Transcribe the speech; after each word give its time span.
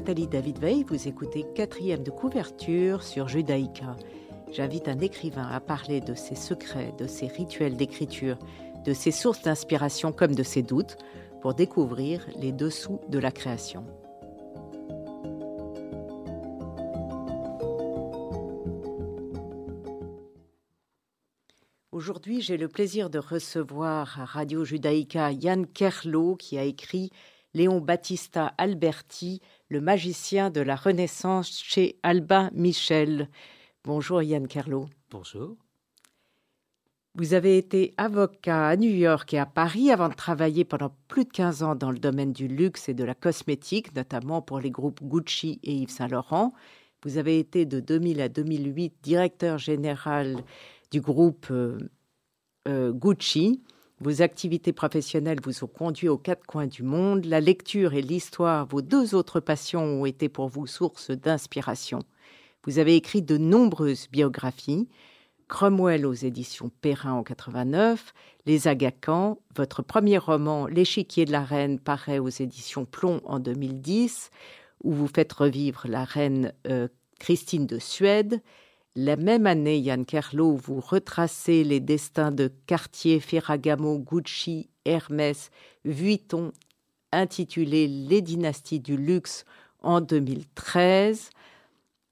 Nathalie 0.00 0.28
David 0.28 0.58
Veil, 0.58 0.84
vous 0.84 1.08
écoutez 1.08 1.44
quatrième 1.54 2.02
de 2.02 2.10
couverture 2.10 3.02
sur 3.02 3.28
Judaïka. 3.28 3.96
J'invite 4.50 4.88
un 4.88 4.98
écrivain 4.98 5.46
à 5.46 5.60
parler 5.60 6.00
de 6.00 6.14
ses 6.14 6.36
secrets, 6.36 6.94
de 6.96 7.06
ses 7.06 7.26
rituels 7.26 7.76
d'écriture, 7.76 8.38
de 8.86 8.94
ses 8.94 9.10
sources 9.10 9.42
d'inspiration 9.42 10.10
comme 10.10 10.34
de 10.34 10.42
ses 10.42 10.62
doutes, 10.62 10.96
pour 11.42 11.52
découvrir 11.52 12.26
les 12.38 12.50
dessous 12.50 12.98
de 13.10 13.18
la 13.18 13.30
création. 13.30 13.84
Aujourd'hui, 21.92 22.40
j'ai 22.40 22.56
le 22.56 22.68
plaisir 22.68 23.10
de 23.10 23.18
recevoir 23.18 24.18
à 24.18 24.24
Radio 24.24 24.64
Judaïka 24.64 25.30
Yann 25.32 25.66
Kerlo 25.66 26.36
qui 26.36 26.56
a 26.56 26.64
écrit 26.64 27.10
Léon 27.52 27.80
Battista 27.80 28.54
Alberti, 28.58 29.42
le 29.70 29.80
magicien 29.80 30.50
de 30.50 30.60
la 30.60 30.74
Renaissance 30.74 31.62
chez 31.62 31.96
Alba 32.02 32.50
Michel. 32.52 33.28
Bonjour 33.84 34.20
Yann 34.20 34.48
Kerlo. 34.48 34.88
Bonjour. 35.10 35.56
Vous 37.14 37.34
avez 37.34 37.56
été 37.56 37.94
avocat 37.96 38.68
à 38.68 38.76
New 38.76 38.90
York 38.90 39.32
et 39.32 39.38
à 39.38 39.46
Paris 39.46 39.90
avant 39.90 40.08
de 40.08 40.14
travailler 40.14 40.64
pendant 40.64 40.94
plus 41.08 41.24
de 41.24 41.30
15 41.30 41.62
ans 41.62 41.74
dans 41.76 41.90
le 41.92 41.98
domaine 41.98 42.32
du 42.32 42.48
luxe 42.48 42.88
et 42.88 42.94
de 42.94 43.04
la 43.04 43.14
cosmétique, 43.14 43.94
notamment 43.94 44.42
pour 44.42 44.58
les 44.58 44.70
groupes 44.70 45.02
Gucci 45.02 45.60
et 45.62 45.72
Yves 45.72 45.90
Saint 45.90 46.08
Laurent. 46.08 46.52
Vous 47.04 47.16
avez 47.16 47.38
été 47.38 47.64
de 47.64 47.80
2000 47.80 48.20
à 48.20 48.28
2008 48.28 48.94
directeur 49.02 49.58
général 49.58 50.42
du 50.90 51.00
groupe 51.00 51.46
euh, 51.50 51.78
euh, 52.68 52.92
Gucci. 52.92 53.62
Vos 54.02 54.22
activités 54.22 54.72
professionnelles 54.72 55.40
vous 55.44 55.62
ont 55.62 55.66
conduit 55.66 56.08
aux 56.08 56.16
quatre 56.16 56.46
coins 56.46 56.66
du 56.66 56.82
monde. 56.82 57.26
La 57.26 57.40
lecture 57.40 57.92
et 57.92 58.00
l'histoire, 58.00 58.66
vos 58.66 58.80
deux 58.80 59.14
autres 59.14 59.40
passions, 59.40 59.84
ont 59.84 60.06
été 60.06 60.30
pour 60.30 60.48
vous 60.48 60.66
source 60.66 61.10
d'inspiration. 61.10 61.98
Vous 62.64 62.78
avez 62.78 62.96
écrit 62.96 63.20
de 63.20 63.36
nombreuses 63.36 64.08
biographies. 64.10 64.88
Cromwell 65.48 66.06
aux 66.06 66.14
éditions 66.14 66.70
Perrin 66.80 67.12
en 67.12 67.22
89, 67.22 68.14
Les 68.46 68.68
Agacans, 68.68 69.38
votre 69.54 69.82
premier 69.82 70.16
roman 70.16 70.66
L'échiquier 70.66 71.26
de 71.26 71.32
la 71.32 71.44
reine 71.44 71.78
paraît 71.78 72.20
aux 72.20 72.28
éditions 72.28 72.86
Plomb 72.86 73.20
en 73.24 73.38
2010, 73.38 74.30
où 74.82 74.92
vous 74.94 75.08
faites 75.08 75.32
revivre 75.32 75.86
la 75.88 76.04
reine 76.04 76.54
euh, 76.68 76.88
Christine 77.18 77.66
de 77.66 77.78
Suède, 77.78 78.40
la 79.04 79.16
même 79.16 79.46
année, 79.46 79.78
Yann 79.78 80.04
Kerlo, 80.04 80.54
vous 80.56 80.78
retracez 80.78 81.64
les 81.64 81.80
destins 81.80 82.32
de 82.32 82.52
Cartier, 82.66 83.18
Ferragamo, 83.18 83.98
Gucci, 83.98 84.68
Hermès, 84.84 85.50
Vuitton, 85.86 86.52
intitulé 87.10 87.88
Les 87.88 88.20
dynasties 88.20 88.80
du 88.80 88.98
luxe 88.98 89.46
en 89.80 90.02
2013, 90.02 91.30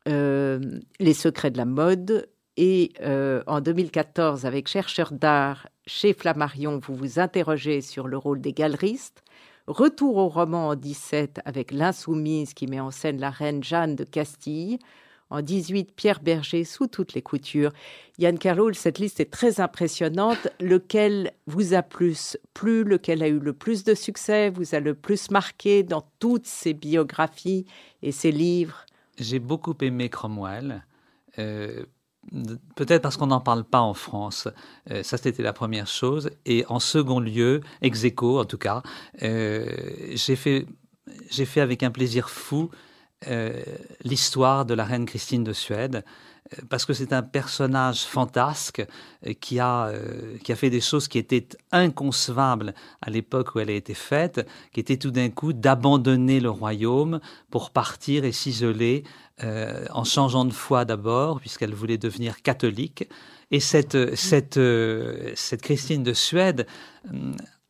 euh, 0.09 0.61
Les 0.99 1.13
secrets 1.13 1.51
de 1.51 1.59
la 1.59 1.67
mode. 1.67 2.27
Et 2.57 2.93
euh, 3.03 3.43
en 3.47 3.61
2014, 3.61 4.47
avec 4.47 4.67
Chercheur 4.67 5.13
d'art 5.13 5.69
chez 5.87 6.15
Flammarion, 6.15 6.81
vous 6.83 6.95
vous 6.95 7.19
interrogez 7.21 7.83
sur 7.83 8.09
le 8.09 8.17
rôle 8.17 8.41
des 8.41 8.55
galeristes. 8.55 9.23
Retour 9.67 10.17
au 10.17 10.29
roman 10.29 10.69
en 10.69 10.75
17 10.75 11.41
avec 11.45 11.71
L'Insoumise 11.71 12.55
qui 12.55 12.67
met 12.67 12.81
en 12.81 12.91
scène 12.91 13.21
la 13.21 13.29
reine 13.29 13.63
Jeanne 13.63 13.95
de 13.95 14.05
Castille 14.05 14.79
en 15.31 15.43
18, 15.43 15.93
Pierre 15.95 16.21
Berger 16.21 16.65
sous 16.65 16.87
toutes 16.87 17.15
les 17.15 17.23
coutures. 17.23 17.73
Yann 18.19 18.39
Carlo, 18.39 18.73
cette 18.73 18.99
liste 18.99 19.21
est 19.21 19.31
très 19.31 19.61
impressionnante. 19.61 20.49
Lequel 20.61 21.33
vous 21.47 21.75
a 21.75 21.83
plus 21.83 22.39
plu, 22.55 22.85
lequel 22.85 23.23
a 23.23 23.29
eu 23.29 23.39
le 23.39 23.53
plus 23.53 23.85
de 23.85 23.95
succès, 23.95 24.51
vous 24.51 24.75
a 24.75 24.81
le 24.81 24.95
plus 24.95 25.31
marqué 25.31 25.83
dans 25.83 26.05
toutes 26.19 26.47
ces 26.47 26.75
biographies 26.75 27.67
et 28.03 28.13
ces 28.13 28.33
livres? 28.33 28.87
J'ai 29.19 29.39
beaucoup 29.39 29.75
aimé 29.81 30.09
Cromwell. 30.09 30.85
Euh, 31.39 31.85
peut-être 32.77 33.03
parce 33.03 33.17
qu'on 33.17 33.27
n'en 33.27 33.41
parle 33.41 33.65
pas 33.65 33.81
en 33.81 33.95
France. 33.95 34.49
Euh, 34.91 35.03
ça, 35.03 35.17
c'était 35.17 35.43
la 35.43 35.53
première 35.53 35.87
chose. 35.87 36.31
Et 36.47 36.65
en 36.69 36.81
second 36.81 37.21
lieu, 37.21 37.61
ex 37.83 38.05
en 38.23 38.45
tout 38.45 38.59
cas, 38.59 38.83
euh, 39.23 39.67
j'ai 40.15 40.37
fait, 40.37 40.67
j'ai 41.31 41.45
fait 41.45 41.61
avec 41.61 41.83
un 41.83 41.91
plaisir 41.91 42.31
fou 42.31 42.71
euh, 43.27 43.65
l'histoire 44.05 44.65
de 44.65 44.75
la 44.75 44.85
reine 44.85 45.05
Christine 45.05 45.43
de 45.43 45.53
Suède, 45.53 46.05
euh, 46.53 46.63
parce 46.69 46.85
que 46.85 46.93
c'est 46.93 47.13
un 47.13 47.25
personnage 47.25 48.03
fantasque 48.03 48.87
euh, 49.27 49.33
qui 49.41 49.59
a, 49.59 49.93
qui 50.45 50.53
a 50.53 50.57
fait 50.57 50.71
des 50.71 50.81
choses 50.81 51.09
qui 51.09 51.19
étaient 51.19 51.49
inconcevables 51.73 52.75
à 53.03 53.11
l'époque 53.11 53.57
où 53.57 53.59
elle 53.59 53.71
a 53.71 53.75
été 53.75 53.95
faite, 53.95 54.47
qui 54.73 54.79
était 54.79 54.99
tout 54.99 55.11
d'un 55.11 55.31
coup 55.31 55.53
d'abandonner 55.53 56.39
le 56.39 56.49
royaume 56.49 57.19
pour 57.51 57.71
partir 57.73 58.25
et 58.25 58.31
s'isoler 58.31 59.03
en 59.41 60.03
changeant 60.03 60.45
de 60.45 60.53
foi 60.53 60.85
d'abord, 60.85 61.39
puisqu'elle 61.39 61.73
voulait 61.73 61.97
devenir 61.97 62.43
catholique. 62.43 63.09
Et 63.53 63.61
cette, 63.61 64.17
cette, 64.17 64.59
cette 65.37 65.63
Christine 65.63 66.03
de 66.03 66.13
Suède 66.13 66.67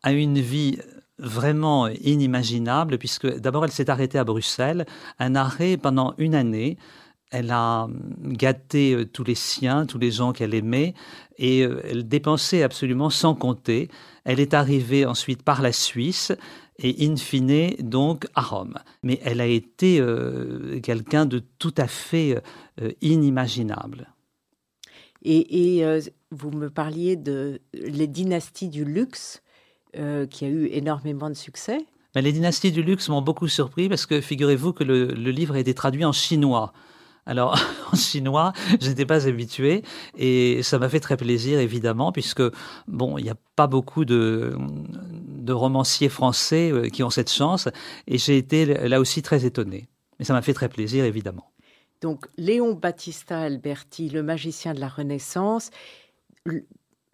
a 0.03 0.13
une 0.13 0.41
vie 0.41 0.79
vraiment 1.19 1.89
inimaginable, 1.89 2.99
puisque 2.99 3.27
d'abord 3.39 3.65
elle 3.65 3.73
s'est 3.73 3.91
arrêtée 3.91 4.19
à 4.19 4.25
Bruxelles, 4.25 4.87
un 5.19 5.35
arrêt 5.35 5.77
pendant 5.77 6.15
une 6.19 6.35
année. 6.35 6.79
Elle 7.31 7.51
a 7.51 7.89
gâté 8.23 8.95
euh, 8.95 9.05
tous 9.05 9.23
les 9.23 9.35
siens, 9.35 9.85
tous 9.85 9.99
les 9.99 10.11
gens 10.11 10.33
qu'elle 10.33 10.55
aimait, 10.55 10.95
et 11.37 11.63
euh, 11.63 11.83
elle 11.85 12.09
dépensait 12.09 12.63
absolument 12.63 13.11
sans 13.11 13.35
compter. 13.35 13.89
Elle 14.25 14.41
est 14.41 14.55
arrivée 14.55 15.05
ensuite 15.05 15.43
par 15.43 15.61
la 15.61 15.73
Suisse 15.73 16.33
et 16.79 17.07
in 17.07 17.17
fine 17.17 17.75
donc 17.81 18.27
à 18.35 18.41
Rome. 18.41 18.79
Mais 19.03 19.21
elle 19.25 19.43
a 19.43 19.47
été 19.47 20.01
euh, 20.01 20.81
quelqu'un 20.81 21.27
de 21.27 21.43
tout 21.59 21.75
à 21.77 21.87
fait 21.87 22.43
inimaginable. 23.01 24.15
Et, 25.23 25.79
et 25.79 26.01
vous 26.31 26.51
me 26.51 26.71
parliez 26.71 27.17
de 27.17 27.61
les 27.73 28.07
dynasties 28.07 28.69
du 28.69 28.85
luxe. 28.85 29.43
Euh, 29.97 30.27
qui 30.27 30.45
a 30.45 30.49
eu 30.49 30.67
énormément 30.67 31.31
de 31.31 31.35
succès. 31.35 31.79
les 32.15 32.33
dynasties 32.33 32.73
du 32.73 32.83
luxe 32.83 33.09
m'ont 33.09 33.23
beaucoup 33.23 33.49
surpris 33.49 33.89
parce 33.89 34.05
que 34.05 34.21
figurez-vous 34.21 34.75
que 34.75 34.85
le, 34.85 35.07
livre 35.31 35.55
a 35.55 35.61
été 35.61 35.73
traduit 35.73 36.05
en 36.05 36.13
chinois. 36.13 36.75
Alors, 37.25 37.59
en 37.93 37.97
chinois, 37.97 38.53
je 38.83 38.91
n'étais 38.91 39.07
pas 39.07 39.27
habitué 39.27 39.83
et 40.19 40.63
ça 40.63 40.79
m'a 40.79 40.91
fait 40.91 41.01
très 41.01 41.17
plaisir, 41.17 41.59
évidemment, 41.59 42.13
puisque, 42.13 42.43
bon, 42.87 43.17
il 43.17 43.25
n'y 43.25 43.31
a 43.31 43.37
pas 43.57 43.67
beaucoup 43.67 44.05
de, 44.05 44.59
de 45.27 45.53
romanciers 45.55 46.11
français 46.11 46.71
euh, 46.71 46.91
qui 46.91 47.03
ont 47.03 47.11
cette 47.11 47.33
chance 47.33 47.71
et 48.07 48.19
j'ai 48.19 48.37
été 48.37 48.67
là 48.67 49.01
aussi 49.01 49.23
très 49.23 49.47
étonné. 49.47 49.89
Mais 50.19 50.27
ça 50.27 50.35
m'a 50.35 50.43
fait 50.43 50.55
très 50.55 50.69
plaisir, 50.69 51.07
évidemment. 51.07 51.51
Donc, 52.03 52.27
Léon 52.37 52.75
Battista 52.75 53.41
Alberti, 53.41 54.11
le 54.11 54.23
magicien 54.23 54.75
de 54.75 54.81
la 54.81 54.89
Renaissance, 54.89 55.71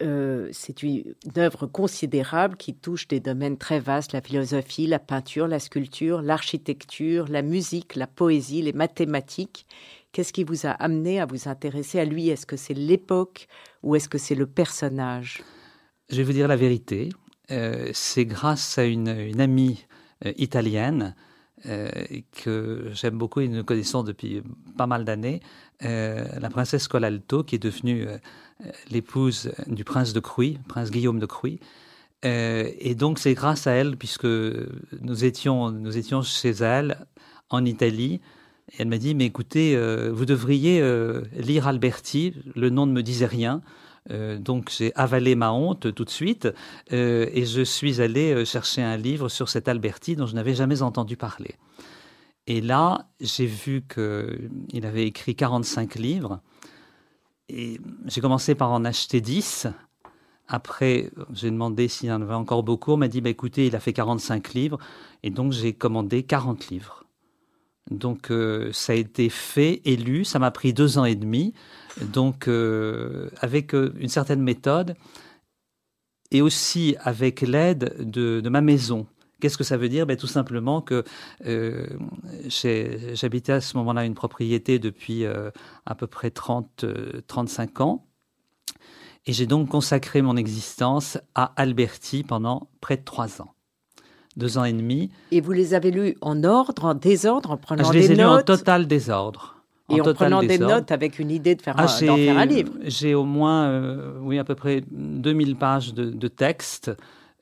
euh, 0.03 0.49
c'est 0.51 0.83
une, 0.83 1.15
œuvre 1.37 1.67
considérable 1.67 2.57
qui 2.57 2.73
touche 2.73 3.07
des 3.07 3.21
domaines 3.21 3.57
très 3.57 3.79
vastes, 3.79 4.11
la 4.11 4.21
philosophie, 4.21 4.87
la 4.87 4.99
peinture, 4.99 5.47
la 5.47 5.59
sculpture, 5.59 6.21
l'architecture, 6.21 7.27
la 7.29 7.41
musique, 7.41 7.95
la 7.95 8.07
poésie, 8.07 8.61
les 8.61 8.73
mathématiques. 8.73 9.65
Qu'est-ce 10.11 10.33
qui 10.33 10.43
vous 10.43 10.65
a 10.65 10.71
amené 10.71 11.21
à 11.21 11.25
vous 11.25 11.47
intéresser 11.47 11.99
à 11.99 12.05
lui? 12.05 12.27
Est-ce 12.27 12.45
que 12.45 12.57
c'est 12.57 12.73
l'époque 12.73 13.47
ou 13.83 13.95
est-ce 13.95 14.09
que 14.09 14.17
c'est 14.17 14.35
le 14.35 14.47
personnage? 14.47 15.43
Je 16.09 16.17
vais 16.17 16.23
vous 16.23 16.33
dire 16.33 16.49
la 16.49 16.57
vérité. 16.57 17.09
Euh, 17.51 17.89
c'est 17.93 18.25
grâce 18.25 18.77
à 18.77 18.83
une, 18.83 19.07
amie 19.39 19.85
euh, 20.25 20.33
italienne 20.37 21.15
que 21.63 22.91
j'aime 22.93 23.17
beaucoup 23.17 23.41
et 23.41 23.47
nous 23.47 23.63
connaissons 23.63 24.03
depuis 24.03 24.43
pas 24.77 24.85
mal 24.85 25.03
d'années, 25.03 25.39
la 25.81 26.49
princesse 26.51 26.87
Colalto, 26.87 27.43
qui 27.43 27.55
est 27.55 27.59
devenue 27.59 28.05
l'épouse 28.89 29.51
du 29.67 29.83
prince 29.83 30.13
de 30.13 30.19
Cruy, 30.19 30.59
prince 30.67 30.91
Guillaume 30.91 31.19
de 31.19 31.25
Cruy. 31.25 31.59
Euh, 32.23 32.69
et 32.79 32.95
donc 32.95 33.19
c'est 33.19 33.33
grâce 33.33 33.67
à 33.67 33.71
elle, 33.71 33.97
puisque 33.97 34.25
nous 34.25 35.25
étions, 35.25 35.71
nous 35.71 35.97
étions 35.97 36.21
chez 36.21 36.51
elle 36.51 37.05
en 37.49 37.65
Italie, 37.65 38.21
et 38.71 38.81
elle 38.81 38.87
m'a 38.87 38.97
dit, 38.97 39.13
mais 39.13 39.25
écoutez, 39.25 39.75
euh, 39.75 40.11
vous 40.11 40.25
devriez 40.25 40.81
lire 41.37 41.67
Alberti, 41.67 42.33
le 42.55 42.69
nom 42.69 42.85
ne 42.85 42.91
me 42.93 43.03
disait 43.03 43.27
rien. 43.27 43.61
donc 44.39 44.71
j'ai 44.75 44.91
avalé 44.95 45.35
ma 45.35 45.51
honte 45.51 45.93
tout 45.93 46.05
de 46.05 46.11
suite 46.11 46.47
et 46.91 47.45
je 47.45 47.63
suis 47.63 48.01
allé 48.01 48.45
chercher 48.45 48.83
un 48.83 48.97
livre 48.97 49.29
sur 49.29 49.49
cet 49.49 49.67
Alberti 49.67 50.15
dont 50.15 50.27
je 50.27 50.35
n'avais 50.35 50.55
jamais 50.55 50.81
entendu 50.81 51.17
parler. 51.17 51.55
Et 52.47 52.61
là, 52.61 53.07
j'ai 53.19 53.47
vu 53.47 53.83
qu'il 53.87 54.85
avait 54.85 55.07
écrit 55.07 55.35
45 55.35 55.95
livres 55.95 56.41
et 57.49 57.79
j'ai 58.05 58.21
commencé 58.21 58.55
par 58.55 58.71
en 58.71 58.85
acheter 58.85 59.21
10. 59.21 59.67
Après, 60.47 61.11
j'ai 61.33 61.49
demandé 61.49 61.87
s'il 61.87 62.09
y 62.09 62.11
en 62.11 62.21
avait 62.21 62.33
encore 62.33 62.63
beaucoup. 62.63 62.93
On 62.93 62.97
m'a 62.97 63.07
dit, 63.07 63.21
bah, 63.21 63.29
écoutez, 63.29 63.67
il 63.67 63.75
a 63.75 63.79
fait 63.79 63.93
45 63.93 64.53
livres. 64.53 64.79
Et 65.23 65.29
donc, 65.29 65.51
j'ai 65.51 65.73
commandé 65.73 66.23
40 66.23 66.67
livres. 66.69 67.05
Donc, 67.89 68.31
euh, 68.31 68.71
ça 68.73 68.93
a 68.93 68.95
été 68.95 69.29
fait 69.29 69.81
et 69.85 69.95
lu. 69.95 70.25
Ça 70.25 70.39
m'a 70.39 70.51
pris 70.51 70.73
deux 70.73 70.97
ans 70.97 71.05
et 71.05 71.15
demi. 71.15 71.53
Donc, 72.01 72.47
euh, 72.47 73.29
avec 73.41 73.73
euh, 73.73 73.93
une 73.99 74.09
certaine 74.09 74.41
méthode 74.41 74.95
et 76.31 76.41
aussi 76.41 76.95
avec 76.99 77.41
l'aide 77.41 77.95
de, 77.99 78.41
de 78.41 78.49
ma 78.49 78.61
maison 78.61 79.05
Qu'est-ce 79.45 79.59
que 79.59 79.63
ça 79.63 79.77
veut 79.77 79.89
dire? 79.89 80.07
Ben, 80.07 80.17
Tout 80.17 80.25
simplement 80.25 80.81
que 80.81 81.03
euh, 81.45 81.85
j'habitais 83.13 83.51
à 83.51 83.61
ce 83.61 83.77
moment-là 83.77 84.03
une 84.03 84.15
propriété 84.15 84.79
depuis 84.79 85.23
euh, 85.23 85.51
à 85.85 85.93
peu 85.93 86.07
près 86.07 86.31
30, 86.31 86.83
35 87.27 87.81
ans. 87.81 88.07
Et 89.27 89.33
j'ai 89.33 89.45
donc 89.45 89.69
consacré 89.69 90.23
mon 90.23 90.35
existence 90.35 91.19
à 91.35 91.53
Alberti 91.57 92.23
pendant 92.23 92.69
près 92.81 92.97
de 92.97 93.03
trois 93.03 93.39
ans. 93.39 93.53
Deux 94.35 94.57
ans 94.57 94.63
et 94.63 94.73
demi. 94.73 95.11
Et 95.29 95.41
vous 95.41 95.51
les 95.51 95.75
avez 95.75 95.91
lus 95.91 96.17
en 96.21 96.43
ordre, 96.43 96.85
en 96.85 96.95
désordre, 96.95 97.51
en 97.51 97.57
prenant 97.57 97.83
des 97.91 97.99
notes 97.99 98.03
Je 98.03 98.07
les 98.07 98.11
ai 98.13 98.15
lus 98.15 98.25
en 98.25 98.41
total 98.41 98.87
désordre. 98.87 99.63
Et 99.91 100.01
en, 100.01 100.11
prenant 100.15 100.41
des 100.41 100.57
notes 100.57 100.91
avec 100.91 101.19
une 101.19 101.29
idée 101.29 101.53
de 101.53 101.61
faire, 101.61 101.75
ah, 101.77 101.83
d'en 101.83 102.15
faire 102.15 102.39
un 102.39 102.45
livre. 102.45 102.73
J'ai 102.81 103.13
au 103.13 103.25
moins, 103.25 103.67
euh, 103.67 104.17
oui, 104.21 104.39
à 104.39 104.43
peu 104.43 104.55
près 104.55 104.81
2000 104.89 105.55
pages 105.55 105.93
de, 105.93 106.09
de 106.09 106.27
texte. 106.27 106.91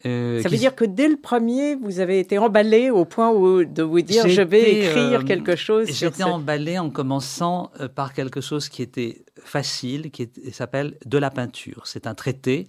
Euh, 0.05 0.41
Ça 0.41 0.49
veut 0.49 0.57
dire 0.57 0.75
que 0.75 0.85
dès 0.85 1.07
le 1.07 1.15
premier, 1.15 1.75
vous 1.75 1.99
avez 1.99 2.19
été 2.19 2.37
emballé 2.37 2.89
au 2.89 3.05
point 3.05 3.31
où, 3.31 3.63
de 3.63 3.83
vous 3.83 4.01
dire 4.01 4.27
je 4.27 4.41
vais 4.41 4.79
écrire 4.79 5.21
euh, 5.21 5.23
quelque 5.23 5.55
chose. 5.55 5.87
J'étais 5.89 6.23
emballé 6.23 6.77
en 6.77 6.89
commençant 6.89 7.71
par 7.95 8.13
quelque 8.13 8.41
chose 8.41 8.67
qui 8.69 8.81
était 8.81 9.23
facile, 9.37 10.11
qui 10.11 10.29
s'appelle 10.51 10.97
De 11.05 11.17
la 11.17 11.29
peinture. 11.29 11.83
C'est 11.85 12.07
un 12.07 12.15
traité, 12.15 12.67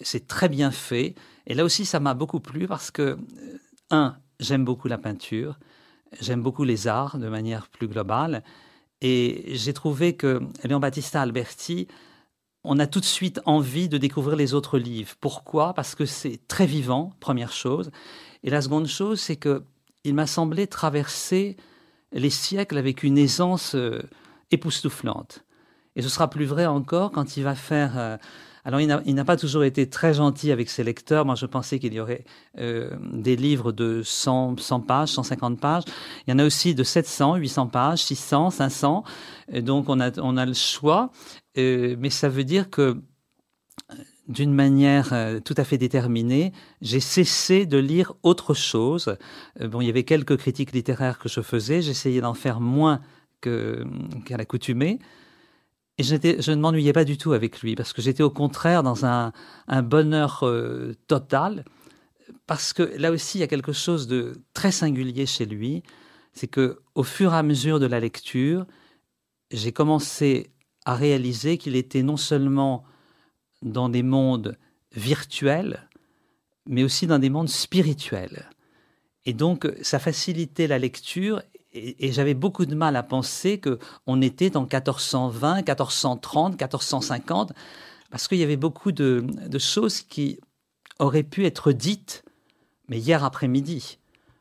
c'est 0.00 0.26
très 0.26 0.48
bien 0.48 0.70
fait. 0.70 1.14
Et 1.46 1.54
là 1.54 1.64
aussi, 1.64 1.84
ça 1.84 2.00
m'a 2.00 2.14
beaucoup 2.14 2.40
plu 2.40 2.66
parce 2.66 2.90
que, 2.90 3.18
un, 3.90 4.16
j'aime 4.40 4.64
beaucoup 4.64 4.88
la 4.88 4.98
peinture, 4.98 5.58
j'aime 6.20 6.42
beaucoup 6.42 6.64
les 6.64 6.88
arts 6.88 7.18
de 7.18 7.28
manière 7.28 7.68
plus 7.68 7.88
globale. 7.88 8.42
Et 9.00 9.44
j'ai 9.48 9.74
trouvé 9.74 10.14
que 10.14 10.40
Léon 10.64 10.80
Battista 10.80 11.20
Alberti, 11.20 11.88
on 12.64 12.78
a 12.78 12.86
tout 12.86 13.00
de 13.00 13.04
suite 13.04 13.40
envie 13.44 13.88
de 13.88 13.98
découvrir 13.98 14.36
les 14.36 14.54
autres 14.54 14.78
livres. 14.78 15.12
Pourquoi? 15.20 15.74
Parce 15.74 15.94
que 15.94 16.06
c'est 16.06 16.40
très 16.48 16.66
vivant, 16.66 17.12
première 17.20 17.52
chose. 17.52 17.90
Et 18.42 18.50
la 18.50 18.62
seconde 18.62 18.86
chose, 18.86 19.20
c'est 19.20 19.36
que 19.36 19.62
il 20.04 20.14
m'a 20.14 20.26
semblé 20.26 20.66
traverser 20.66 21.56
les 22.12 22.30
siècles 22.30 22.78
avec 22.78 23.02
une 23.02 23.18
aisance 23.18 23.74
euh, 23.74 24.02
époustouflante. 24.50 25.44
Et 25.96 26.02
ce 26.02 26.08
sera 26.08 26.28
plus 26.28 26.44
vrai 26.44 26.66
encore 26.66 27.10
quand 27.10 27.36
il 27.36 27.44
va 27.44 27.54
faire 27.54 27.98
euh, 27.98 28.16
alors, 28.66 28.80
il 28.80 29.14
n'a 29.14 29.24
pas 29.26 29.36
toujours 29.36 29.62
été 29.62 29.90
très 29.90 30.14
gentil 30.14 30.50
avec 30.50 30.70
ses 30.70 30.84
lecteurs. 30.84 31.26
Moi, 31.26 31.34
je 31.34 31.44
pensais 31.44 31.78
qu'il 31.78 31.92
y 31.92 32.00
aurait 32.00 32.24
euh, 32.58 32.88
des 33.12 33.36
livres 33.36 33.72
de 33.72 34.00
100, 34.02 34.56
100, 34.56 34.80
pages, 34.80 35.10
150 35.10 35.60
pages. 35.60 35.82
Il 36.26 36.30
y 36.30 36.32
en 36.32 36.38
a 36.38 36.46
aussi 36.46 36.74
de 36.74 36.82
700, 36.82 37.36
800 37.36 37.66
pages, 37.66 38.02
600, 38.04 38.48
500. 38.48 39.04
donc, 39.60 39.90
on 39.90 40.00
a, 40.00 40.18
on 40.18 40.38
a 40.38 40.46
le 40.46 40.54
choix. 40.54 41.10
Euh, 41.58 41.96
mais 41.98 42.10
ça 42.10 42.28
veut 42.28 42.44
dire 42.44 42.70
que 42.70 43.00
d'une 44.28 44.54
manière 44.54 45.12
euh, 45.12 45.40
tout 45.40 45.54
à 45.56 45.64
fait 45.64 45.78
déterminée, 45.78 46.52
j'ai 46.80 47.00
cessé 47.00 47.66
de 47.66 47.78
lire 47.78 48.14
autre 48.22 48.54
chose. 48.54 49.16
bon, 49.60 49.80
il 49.80 49.86
y 49.86 49.90
avait 49.90 50.04
quelques 50.04 50.36
critiques 50.36 50.72
littéraires 50.72 51.18
que 51.18 51.28
je 51.28 51.40
faisais, 51.40 51.82
j'essayais 51.82 52.20
d'en 52.20 52.34
faire 52.34 52.60
moins 52.60 53.00
qu'à 53.40 54.36
l'accoutumée. 54.36 54.98
Et 55.96 56.02
je 56.02 56.50
ne 56.50 56.56
m'ennuyais 56.56 56.92
pas 56.92 57.04
du 57.04 57.16
tout 57.16 57.32
avec 57.32 57.60
lui, 57.60 57.76
parce 57.76 57.92
que 57.92 58.02
j'étais 58.02 58.24
au 58.24 58.30
contraire 58.30 58.82
dans 58.82 59.06
un, 59.06 59.32
bonheur 59.82 60.40
euh, 60.42 60.94
total, 61.06 61.64
parce 62.46 62.72
que 62.72 62.82
là 62.82 63.12
aussi, 63.12 63.38
il 63.38 63.40
y 63.42 63.44
a 63.44 63.46
quelque 63.46 63.72
chose 63.72 64.08
de 64.08 64.32
très 64.54 64.72
singulier 64.72 65.26
chez 65.26 65.46
lui, 65.46 65.84
c'est 66.32 66.48
que 66.48 66.80
au 66.96 67.04
fur 67.04 67.32
et 67.32 67.36
à 67.36 67.44
mesure 67.44 67.78
de 67.78 67.86
la 67.86 68.00
lecture, 68.00 68.66
j'ai 69.52 69.70
commencé 69.70 70.50
à 70.84 70.94
réaliser 70.94 71.58
qu'il 71.58 71.76
était 71.76 72.02
non 72.02 72.16
seulement 72.16 72.84
dans 73.62 73.88
des 73.88 74.02
mondes 74.02 74.56
virtuels, 74.94 75.88
mais 76.66 76.84
aussi 76.84 77.06
dans 77.06 77.18
des 77.18 77.30
mondes 77.30 77.48
spirituels. 77.48 78.50
Et 79.26 79.32
donc, 79.32 79.66
ça 79.82 79.98
facilitait 79.98 80.66
la 80.66 80.78
lecture 80.78 81.42
et, 81.74 82.12
j'avais 82.12 82.34
beaucoup 82.34 82.66
de 82.66 82.74
mal 82.74 82.94
à 82.94 83.02
penser 83.02 83.60
qu'on 83.60 84.22
était 84.22 84.56
en 84.56 84.62
1420, 84.62 85.56
1430, 85.56 86.52
1450, 86.52 87.52
parce 88.10 88.28
qu'il 88.28 88.38
y 88.38 88.44
avait 88.44 88.56
beaucoup 88.56 88.92
de, 88.92 89.26
choses 89.58 90.02
qui 90.02 90.38
auraient 91.00 91.24
pu 91.24 91.46
être 91.46 91.72
dites, 91.72 92.24
mais 92.88 92.98
hier 92.98 93.24
après-midi. 93.24 93.98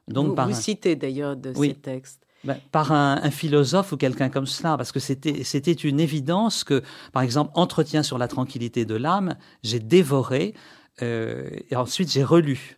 Donc 0.07 0.27
vous, 0.27 0.35
par 0.35 0.47
vous 0.47 0.53
citez 0.53 0.95
d'ailleurs 0.95 1.35
de 1.35 1.53
ces 1.53 1.73
textes. 1.73 2.22
Ben, 2.43 2.59
par 2.73 2.91
un, 2.91 3.31
philosophe 3.31 3.93
ou 3.93 3.97
quelqu'un 3.97 4.27
comme 4.29 4.45
cela, 4.45 4.75
parce 4.75 4.91
que 4.91 4.99
c'était 4.99 5.71
une 5.71 6.01
évidence 6.01 6.65
que, 6.65 6.83
par 7.13 7.23
exemple, 7.23 7.51
Entretien 7.53 8.03
sur 8.03 8.17
la 8.17 8.27
tranquillité 8.27 8.83
de 8.83 8.95
l'âme, 8.95 9.35
j'ai 9.63 9.79
dévoré 9.79 10.53
euh, 11.01 11.49
et 11.69 11.75
ensuite 11.77 12.11
j'ai 12.11 12.23
relu. 12.23 12.77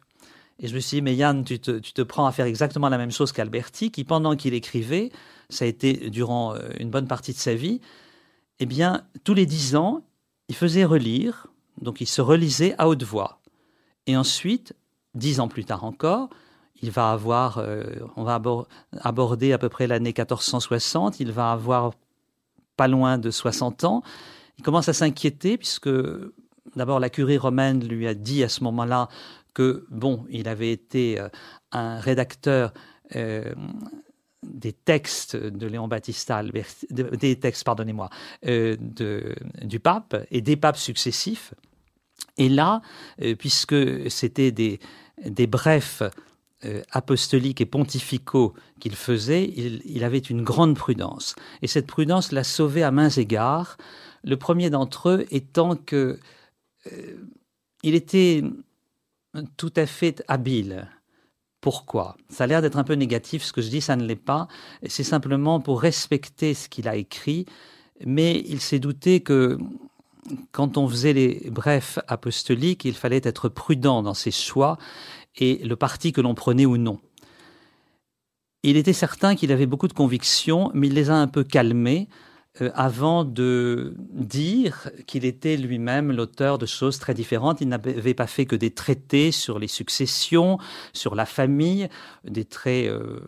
Et 0.59 0.67
je 0.67 0.75
me 0.75 0.79
suis 0.79 0.97
dit, 0.97 1.01
mais 1.01 1.15
Yann, 1.15 1.43
tu 1.43 1.59
te, 1.59 2.01
prends 2.03 2.27
à 2.27 2.31
faire 2.31 2.45
exactement 2.45 2.89
la 2.89 2.99
même 2.99 3.11
chose 3.11 3.31
qu'Alberti, 3.31 3.89
qui 3.89 4.03
pendant 4.03 4.35
qu'il 4.35 4.53
écrivait, 4.53 5.11
ça 5.49 5.65
a 5.65 5.67
été 5.67 6.11
durant 6.11 6.53
euh, 6.53 6.69
une 6.79 6.91
bonne 6.91 7.07
partie 7.07 7.33
de 7.33 7.37
sa 7.37 7.55
vie, 7.55 7.81
eh 8.59 8.67
bien, 8.67 9.03
tous 9.23 9.33
les 9.33 9.47
dix 9.47 9.75
ans, 9.75 10.05
il 10.47 10.55
faisait 10.55 10.85
relire, 10.85 11.47
donc 11.81 12.01
il 12.01 12.07
se 12.07 12.21
relisait 12.21 12.75
à 12.77 12.87
haute 12.87 13.03
voix. 13.03 13.41
Et 14.05 14.15
ensuite, 14.15 14.73
dix 15.15 15.39
ans 15.39 15.47
plus 15.47 15.65
tard 15.65 15.83
encore, 15.83 16.29
il 16.81 16.91
va 16.91 17.11
avoir, 17.11 17.57
euh, 17.57 17.83
on 18.15 18.23
va 18.23 18.41
aborder 19.01 19.53
à 19.53 19.57
peu 19.57 19.69
près 19.69 19.87
l'année 19.87 20.09
1460, 20.09 21.19
il 21.19 21.31
va 21.31 21.51
avoir 21.51 21.93
pas 22.75 22.87
loin 22.87 23.17
de 23.17 23.31
60 23.31 23.83
ans. 23.85 24.03
Il 24.57 24.63
commence 24.63 24.89
à 24.89 24.93
s'inquiéter 24.93 25.57
puisque 25.57 25.89
d'abord 26.75 26.99
la 26.99 27.09
curie 27.09 27.37
romaine 27.37 27.85
lui 27.87 28.07
a 28.07 28.13
dit 28.13 28.43
à 28.43 28.49
ce 28.49 28.63
moment-là 28.63 29.09
que, 29.53 29.85
bon, 29.89 30.25
il 30.29 30.47
avait 30.47 30.71
été 30.71 31.19
euh, 31.19 31.29
un 31.71 31.99
rédacteur 31.99 32.73
euh, 33.15 33.53
des 34.43 34.73
textes 34.73 35.35
de 35.35 35.65
Léon 35.65 35.87
Battista 35.87 36.43
des 36.91 37.39
textes, 37.39 37.63
pardonnez-moi, 37.63 38.09
euh, 38.45 38.75
du 38.77 39.79
pape 39.79 40.15
et 40.29 40.41
des 40.41 40.55
papes 40.55 40.77
successifs. 40.77 41.55
Et 42.37 42.49
là, 42.49 42.81
puisque 43.39 43.75
c'était 44.11 44.51
des, 44.51 44.79
des 45.25 45.47
brefs 45.47 46.03
apostoliques 46.91 47.61
et 47.61 47.65
pontificaux 47.65 48.53
qu'il 48.79 48.95
faisait, 48.95 49.45
il, 49.45 50.03
avait 50.03 50.17
une 50.19 50.43
grande 50.43 50.75
prudence. 50.75 51.35
Et 51.61 51.67
cette 51.67 51.87
prudence 51.87 52.31
l'a 52.31 52.43
sauvé 52.43 52.83
à 52.83 52.91
mains 52.91 53.09
égards. 53.09 53.77
Le 54.23 54.37
premier 54.37 54.69
d'entre 54.69 55.09
eux 55.09 55.25
étant 55.31 55.75
que 55.75 56.19
il 57.83 57.95
était 57.95 58.43
tout 59.57 59.73
à 59.75 59.85
fait 59.85 60.23
habile. 60.27 60.87
Pourquoi? 61.61 62.15
Ça 62.29 62.43
a 62.43 62.47
l'air 62.47 62.61
d'être 62.61 62.77
un 62.77 62.83
peu 62.83 62.93
négatif, 62.93 63.43
ce 63.43 63.51
que 63.51 63.61
je 63.61 63.69
dis, 63.69 63.81
ça 63.81 63.95
ne 63.95 64.05
l'est 64.05 64.15
pas. 64.15 64.47
C'est 64.87 65.03
simplement 65.03 65.59
pour 65.59 65.81
respecter 65.81 66.53
ce 66.53 66.69
qu'il 66.69 66.87
a 66.87 66.95
écrit, 66.95 67.45
mais 68.05 68.43
il 68.47 68.61
s'est 68.61 68.79
douté 68.79 69.21
que 69.21 69.57
quand 70.51 70.77
on 70.77 70.87
faisait 70.87 71.13
les 71.13 71.49
brefs 71.51 71.99
apostoliques, 72.07 72.85
il 72.85 72.93
fallait 72.93 73.21
être 73.23 73.49
prudent 73.49 74.03
dans 74.03 74.13
ses 74.13 74.31
choix 74.31 74.77
et 75.37 75.57
le 75.65 75.75
parti 75.75 76.11
que 76.11 76.21
l'on 76.21 76.35
prenait 76.35 76.65
ou 76.65 76.77
non. 76.77 76.99
Il 78.63 78.77
était 78.77 78.93
certain 78.93 79.35
qu'il 79.35 79.51
avait 79.51 79.67
beaucoup 79.67 79.87
de 79.87 79.93
convictions, 79.93 80.71
mais 80.73 80.87
il 80.87 80.93
les 80.93 81.09
a 81.09 81.15
un 81.15 81.27
peu 81.27 81.43
calmées 81.43 82.09
euh, 82.61 82.71
avant 82.73 83.25
de 83.25 83.93
dire 84.11 84.89
qu'il 85.07 85.25
était 85.25 85.57
lui-même 85.57 86.11
l'auteur 86.11 86.57
de 86.57 86.65
choses 86.65 86.99
très 86.99 87.13
différentes. 87.13 87.59
Il 87.59 87.67
n'avait 87.67 88.13
pas 88.13 88.27
fait 88.27 88.45
que 88.45 88.55
des 88.55 88.71
traités 88.71 89.31
sur 89.31 89.59
les 89.59 89.67
successions, 89.67 90.57
sur 90.93 91.15
la 91.15 91.25
famille, 91.25 91.89
des, 92.23 92.47
euh, 92.67 93.19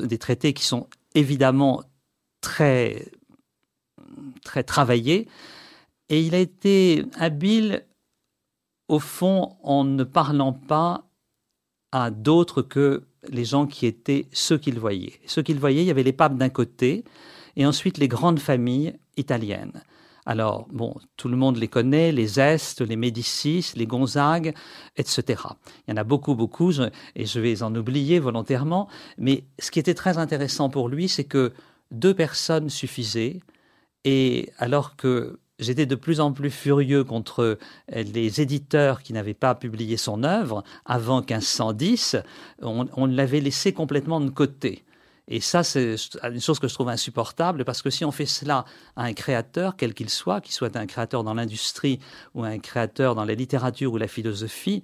des 0.00 0.18
traités 0.18 0.54
qui 0.54 0.64
sont 0.64 0.88
évidemment 1.14 1.82
très, 2.40 3.12
très 4.44 4.64
travaillés. 4.64 5.28
Et 6.08 6.22
il 6.22 6.34
a 6.34 6.38
été 6.38 7.04
habile, 7.18 7.84
au 8.88 8.98
fond, 8.98 9.56
en 9.62 9.84
ne 9.84 10.04
parlant 10.04 10.52
pas 10.52 11.04
à 11.92 12.10
d'autres 12.10 12.62
que 12.62 13.04
les 13.28 13.44
gens 13.44 13.66
qui 13.66 13.86
étaient 13.86 14.26
ceux 14.32 14.58
qu'il 14.58 14.78
voyait. 14.78 15.20
Ceux 15.26 15.42
qu'il 15.42 15.58
voyait, 15.58 15.82
il 15.82 15.86
y 15.86 15.90
avait 15.90 16.02
les 16.02 16.12
papes 16.12 16.36
d'un 16.36 16.48
côté, 16.48 17.04
et 17.56 17.66
ensuite 17.66 17.98
les 17.98 18.08
grandes 18.08 18.38
familles 18.38 18.94
italiennes. 19.16 19.82
Alors, 20.28 20.66
bon, 20.72 20.94
tout 21.16 21.28
le 21.28 21.36
monde 21.36 21.56
les 21.56 21.68
connaît, 21.68 22.10
les 22.10 22.40
Est, 22.40 22.80
les 22.80 22.96
Médicis, 22.96 23.72
les 23.76 23.86
Gonzague, 23.86 24.54
etc. 24.96 25.42
Il 25.86 25.92
y 25.92 25.94
en 25.94 25.96
a 25.96 26.04
beaucoup, 26.04 26.34
beaucoup, 26.34 26.72
et 27.14 27.26
je 27.26 27.40
vais 27.40 27.62
en 27.62 27.74
oublier 27.74 28.18
volontairement, 28.18 28.88
mais 29.18 29.44
ce 29.60 29.70
qui 29.70 29.78
était 29.78 29.94
très 29.94 30.18
intéressant 30.18 30.68
pour 30.68 30.88
lui, 30.88 31.08
c'est 31.08 31.24
que 31.24 31.52
deux 31.92 32.12
personnes 32.12 32.68
suffisaient, 32.68 33.40
et 34.04 34.50
alors 34.58 34.96
que 34.96 35.38
j'étais 35.58 35.86
de 35.86 35.94
plus 35.94 36.20
en 36.20 36.32
plus 36.32 36.50
furieux 36.50 37.04
contre 37.04 37.58
les 37.92 38.40
éditeurs 38.40 39.02
qui 39.02 39.12
n'avaient 39.12 39.34
pas 39.34 39.54
publié 39.54 39.96
son 39.96 40.22
œuvre 40.22 40.64
avant 40.84 41.20
1510, 41.20 42.16
on, 42.62 43.06
l'avait 43.06 43.40
laissé 43.40 43.72
complètement 43.72 44.20
de 44.20 44.30
côté. 44.30 44.84
Et 45.28 45.40
ça, 45.40 45.64
c'est 45.64 45.96
une 46.22 46.40
chose 46.40 46.60
que 46.60 46.68
je 46.68 46.74
trouve 46.74 46.88
insupportable 46.88 47.64
parce 47.64 47.82
que 47.82 47.90
si 47.90 48.04
on 48.04 48.12
fait 48.12 48.26
cela 48.26 48.64
à 48.94 49.04
un 49.04 49.12
créateur, 49.12 49.76
quel 49.76 49.92
qu'il 49.92 50.08
soit, 50.08 50.40
qu'il 50.40 50.54
soit 50.54 50.76
un 50.76 50.86
créateur 50.86 51.24
dans 51.24 51.34
l'industrie 51.34 51.98
ou 52.34 52.44
un 52.44 52.58
créateur 52.58 53.16
dans 53.16 53.24
la 53.24 53.34
littérature 53.34 53.92
ou 53.92 53.96
la 53.96 54.06
philosophie, 54.06 54.82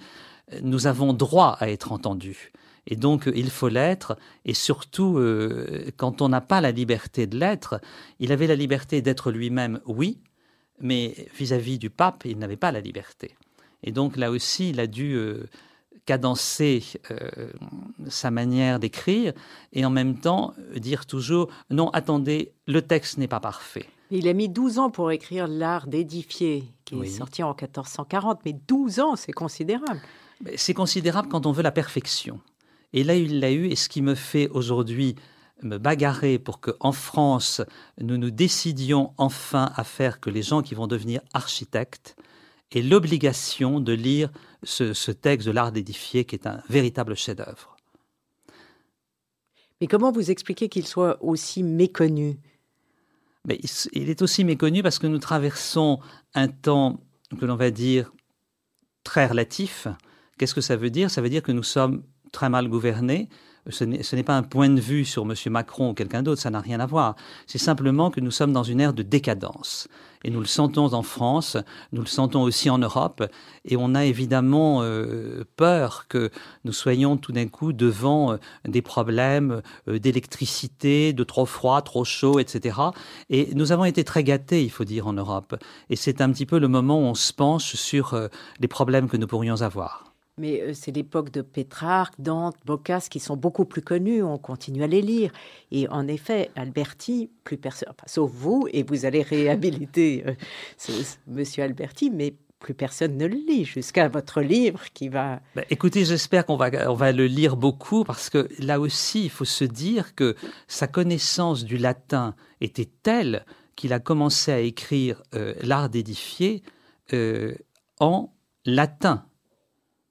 nous 0.62 0.88
avons 0.88 1.12
droit 1.12 1.56
à 1.60 1.68
être 1.68 1.92
entendus. 1.92 2.52
Et 2.88 2.96
donc, 2.96 3.30
il 3.32 3.50
faut 3.50 3.68
l'être. 3.68 4.16
Et 4.44 4.54
surtout, 4.54 5.16
euh, 5.18 5.92
quand 5.96 6.20
on 6.20 6.28
n'a 6.28 6.40
pas 6.40 6.60
la 6.60 6.72
liberté 6.72 7.28
de 7.28 7.38
l'être, 7.38 7.80
il 8.18 8.32
avait 8.32 8.48
la 8.48 8.56
liberté 8.56 9.00
d'être 9.00 9.30
lui-même, 9.30 9.80
oui, 9.86 10.18
mais 10.82 11.14
vis-à-vis 11.34 11.78
du 11.78 11.90
pape, 11.90 12.24
il 12.24 12.38
n'avait 12.38 12.56
pas 12.56 12.72
la 12.72 12.80
liberté. 12.80 13.34
Et 13.82 13.92
donc, 13.92 14.16
là 14.16 14.30
aussi, 14.30 14.70
il 14.70 14.80
a 14.80 14.86
dû 14.86 15.14
euh, 15.14 15.48
cadencer 16.06 16.82
euh, 17.10 17.50
sa 18.08 18.30
manière 18.30 18.78
d'écrire 18.78 19.32
et 19.72 19.84
en 19.84 19.90
même 19.90 20.18
temps 20.18 20.54
dire 20.76 21.06
toujours, 21.06 21.48
non, 21.70 21.88
attendez, 21.90 22.52
le 22.66 22.82
texte 22.82 23.18
n'est 23.18 23.28
pas 23.28 23.40
parfait. 23.40 23.86
Il 24.10 24.28
a 24.28 24.34
mis 24.34 24.48
12 24.48 24.78
ans 24.78 24.90
pour 24.90 25.10
écrire 25.10 25.48
L'art 25.48 25.86
d'édifier, 25.86 26.64
qui 26.84 27.00
est 27.00 27.06
sorti 27.06 27.42
en 27.42 27.50
1440, 27.50 28.40
mais 28.44 28.52
12 28.52 29.00
ans, 29.00 29.16
c'est 29.16 29.32
considérable. 29.32 30.02
C'est 30.56 30.74
considérable 30.74 31.28
quand 31.28 31.46
on 31.46 31.52
veut 31.52 31.62
la 31.62 31.72
perfection. 31.72 32.40
Et 32.92 33.04
là, 33.04 33.14
il 33.14 33.40
l'a 33.40 33.52
eu, 33.52 33.68
et 33.68 33.76
ce 33.76 33.88
qui 33.88 34.02
me 34.02 34.14
fait 34.14 34.48
aujourd'hui 34.48 35.14
me 35.64 35.78
bagarrer 35.78 36.38
pour 36.38 36.60
qu'en 36.60 36.92
France, 36.92 37.60
nous 38.00 38.16
nous 38.16 38.30
décidions 38.30 39.12
enfin 39.16 39.72
à 39.76 39.84
faire 39.84 40.20
que 40.20 40.30
les 40.30 40.42
gens 40.42 40.62
qui 40.62 40.74
vont 40.74 40.86
devenir 40.86 41.20
architectes 41.32 42.16
aient 42.72 42.82
l'obligation 42.82 43.80
de 43.80 43.92
lire 43.92 44.30
ce, 44.62 45.10
texte 45.10 45.46
de 45.46 45.52
l'art 45.52 45.72
d'édifier, 45.72 46.24
qui 46.24 46.36
est 46.36 46.46
un 46.46 46.62
véritable 46.68 47.14
chef-d'œuvre. 47.14 47.76
Mais 49.80 49.86
comment 49.86 50.12
vous 50.12 50.30
expliquez 50.30 50.68
qu'il 50.68 50.86
soit 50.86 51.22
aussi 51.22 51.62
méconnu? 51.62 52.38
Mais 53.46 53.58
il 53.92 54.08
est 54.08 54.22
aussi 54.22 54.44
méconnu 54.44 54.82
parce 54.82 55.00
que 55.00 55.08
nous 55.08 55.18
traversons 55.18 55.98
un 56.34 56.46
temps 56.46 57.00
que 57.38 57.44
l'on 57.44 57.56
va 57.56 57.70
dire 57.70 58.12
très 59.02 59.26
relatif. 59.26 59.88
Qu'est-ce 60.38 60.54
que 60.54 60.60
ça 60.60 60.76
veut 60.76 60.90
dire? 60.90 61.10
Ça 61.10 61.20
veut 61.20 61.28
dire 61.28 61.42
que 61.42 61.50
nous 61.50 61.64
sommes 61.64 62.04
très 62.30 62.48
mal 62.48 62.68
gouverné. 62.68 63.28
Ce 63.70 63.84
n'est 63.84 64.22
pas 64.24 64.36
un 64.36 64.42
point 64.42 64.68
de 64.68 64.80
vue 64.80 65.04
sur 65.04 65.22
M. 65.22 65.34
Macron 65.46 65.90
ou 65.90 65.94
quelqu'un 65.94 66.22
d'autre, 66.24 66.40
ça 66.40 66.50
n'a 66.50 66.60
rien 66.60 66.80
à 66.80 66.86
voir. 66.86 67.14
C'est 67.46 67.58
simplement 67.58 68.10
que 68.10 68.20
nous 68.20 68.32
sommes 68.32 68.52
dans 68.52 68.64
une 68.64 68.80
ère 68.80 68.92
de 68.92 69.04
décadence. 69.04 69.86
Et 70.24 70.30
nous 70.30 70.40
le 70.40 70.46
sentons 70.46 70.94
en 70.94 71.02
France, 71.02 71.56
nous 71.92 72.00
le 72.00 72.06
sentons 72.06 72.42
aussi 72.42 72.70
en 72.70 72.78
Europe, 72.78 73.24
et 73.64 73.76
on 73.76 73.94
a 73.94 74.04
évidemment 74.04 74.82
euh, 74.82 75.44
peur 75.56 76.06
que 76.08 76.30
nous 76.64 76.72
soyons 76.72 77.16
tout 77.16 77.32
d'un 77.32 77.48
coup 77.48 77.72
devant 77.72 78.32
euh, 78.32 78.36
des 78.66 78.82
problèmes 78.82 79.62
euh, 79.88 79.98
d'électricité, 79.98 81.12
de 81.12 81.24
trop 81.24 81.46
froid, 81.46 81.82
trop 81.82 82.04
chaud, 82.04 82.38
etc. 82.38 82.78
Et 83.30 83.50
nous 83.54 83.72
avons 83.72 83.84
été 83.84 84.04
très 84.04 84.24
gâtés, 84.24 84.62
il 84.62 84.70
faut 84.70 84.84
dire, 84.84 85.06
en 85.06 85.12
Europe. 85.12 85.56
Et 85.90 85.96
c'est 85.96 86.20
un 86.20 86.30
petit 86.30 86.46
peu 86.46 86.58
le 86.58 86.68
moment 86.68 86.98
où 86.98 87.04
on 87.04 87.14
se 87.14 87.32
penche 87.32 87.74
sur 87.74 88.28
les 88.60 88.68
problèmes 88.68 89.08
que 89.08 89.16
nous 89.16 89.26
pourrions 89.26 89.60
avoir. 89.62 90.11
Mais 90.38 90.62
euh, 90.62 90.72
c'est 90.72 90.92
l'époque 90.92 91.30
de 91.30 91.42
Pétrarque, 91.42 92.14
Dante, 92.18 92.56
Boccace 92.64 93.10
qui 93.10 93.20
sont 93.20 93.36
beaucoup 93.36 93.66
plus 93.66 93.82
connus. 93.82 94.22
On 94.22 94.38
continue 94.38 94.82
à 94.82 94.86
les 94.86 95.02
lire. 95.02 95.30
Et 95.70 95.86
en 95.88 96.08
effet, 96.08 96.50
Alberti, 96.56 97.30
plus 97.44 97.58
personne, 97.58 97.90
sauf 98.06 98.30
vous, 98.30 98.66
et 98.72 98.82
vous 98.82 99.04
allez 99.04 99.20
réhabiliter 99.22 100.24
euh, 100.26 100.92
Monsieur 101.26 101.64
Alberti, 101.64 102.10
mais 102.10 102.34
plus 102.60 102.72
personne 102.72 103.18
ne 103.18 103.26
le 103.26 103.34
lit 103.34 103.64
jusqu'à 103.64 104.08
votre 104.08 104.40
livre 104.40 104.80
qui 104.94 105.08
va. 105.08 105.40
Ben, 105.54 105.64
écoutez, 105.68 106.04
j'espère 106.06 106.46
qu'on 106.46 106.56
va, 106.56 106.70
on 106.90 106.94
va 106.94 107.12
le 107.12 107.26
lire 107.26 107.56
beaucoup 107.56 108.04
parce 108.04 108.30
que 108.30 108.48
là 108.58 108.80
aussi, 108.80 109.24
il 109.24 109.30
faut 109.30 109.44
se 109.44 109.64
dire 109.64 110.14
que 110.14 110.34
sa 110.66 110.86
connaissance 110.86 111.64
du 111.64 111.76
latin 111.76 112.34
était 112.62 112.88
telle 113.02 113.44
qu'il 113.76 113.92
a 113.92 114.00
commencé 114.00 114.50
à 114.50 114.60
écrire 114.60 115.22
euh, 115.34 115.54
l'art 115.62 115.90
d'édifier 115.90 116.62
en 118.00 118.32
latin 118.64 119.26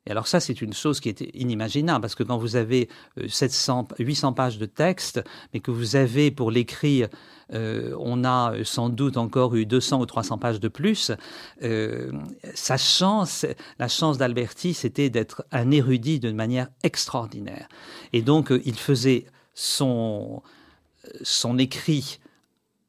et 0.08 0.12
alors 0.12 0.28
ça, 0.28 0.40
c'est 0.40 0.62
une 0.62 0.74
chose 0.74 1.00
qui 1.00 1.10
est 1.10 1.22
inimaginable, 1.36 2.02
parce 2.02 2.16
que 2.16 2.24
quand 2.24 2.38
vous 2.38 2.56
avez 2.56 2.90
700, 3.28 3.88
euh, 3.92 4.04
800 4.04 4.34
pages 4.34 4.58
de 4.58 4.66
texte, 4.66 5.24
mais 5.54 5.60
que 5.60 5.70
vous 5.70 5.96
avez 5.96 6.32
pour 6.32 6.50
l'écrire, 6.50 7.08
euh, 7.54 7.96
on 8.00 8.24
a 8.24 8.54
sans 8.64 8.90
doute 8.90 9.18
encore 9.18 9.56
eu 9.56 9.68
200 9.68 10.00
ou 10.00 10.06
300 10.08 10.40
pages 10.40 10.60
de 10.60 10.70
plus, 10.70 11.12
euh, 11.62 12.12
sa 12.56 12.78
chance, 12.78 13.46
la 13.78 13.88
chance 13.88 14.18
d'Alberti, 14.18 14.74
c'était 14.74 15.12
d'être 15.12 15.46
un 15.52 15.70
érudit 15.70 16.20
d'une 16.20 16.36
manière 16.36 16.70
extraordinaire. 16.82 17.68
Et 18.12 18.24
donc, 18.24 18.52
il 18.66 18.76
faisait 18.76 19.28
son 19.54 20.42
écrit 21.60 22.20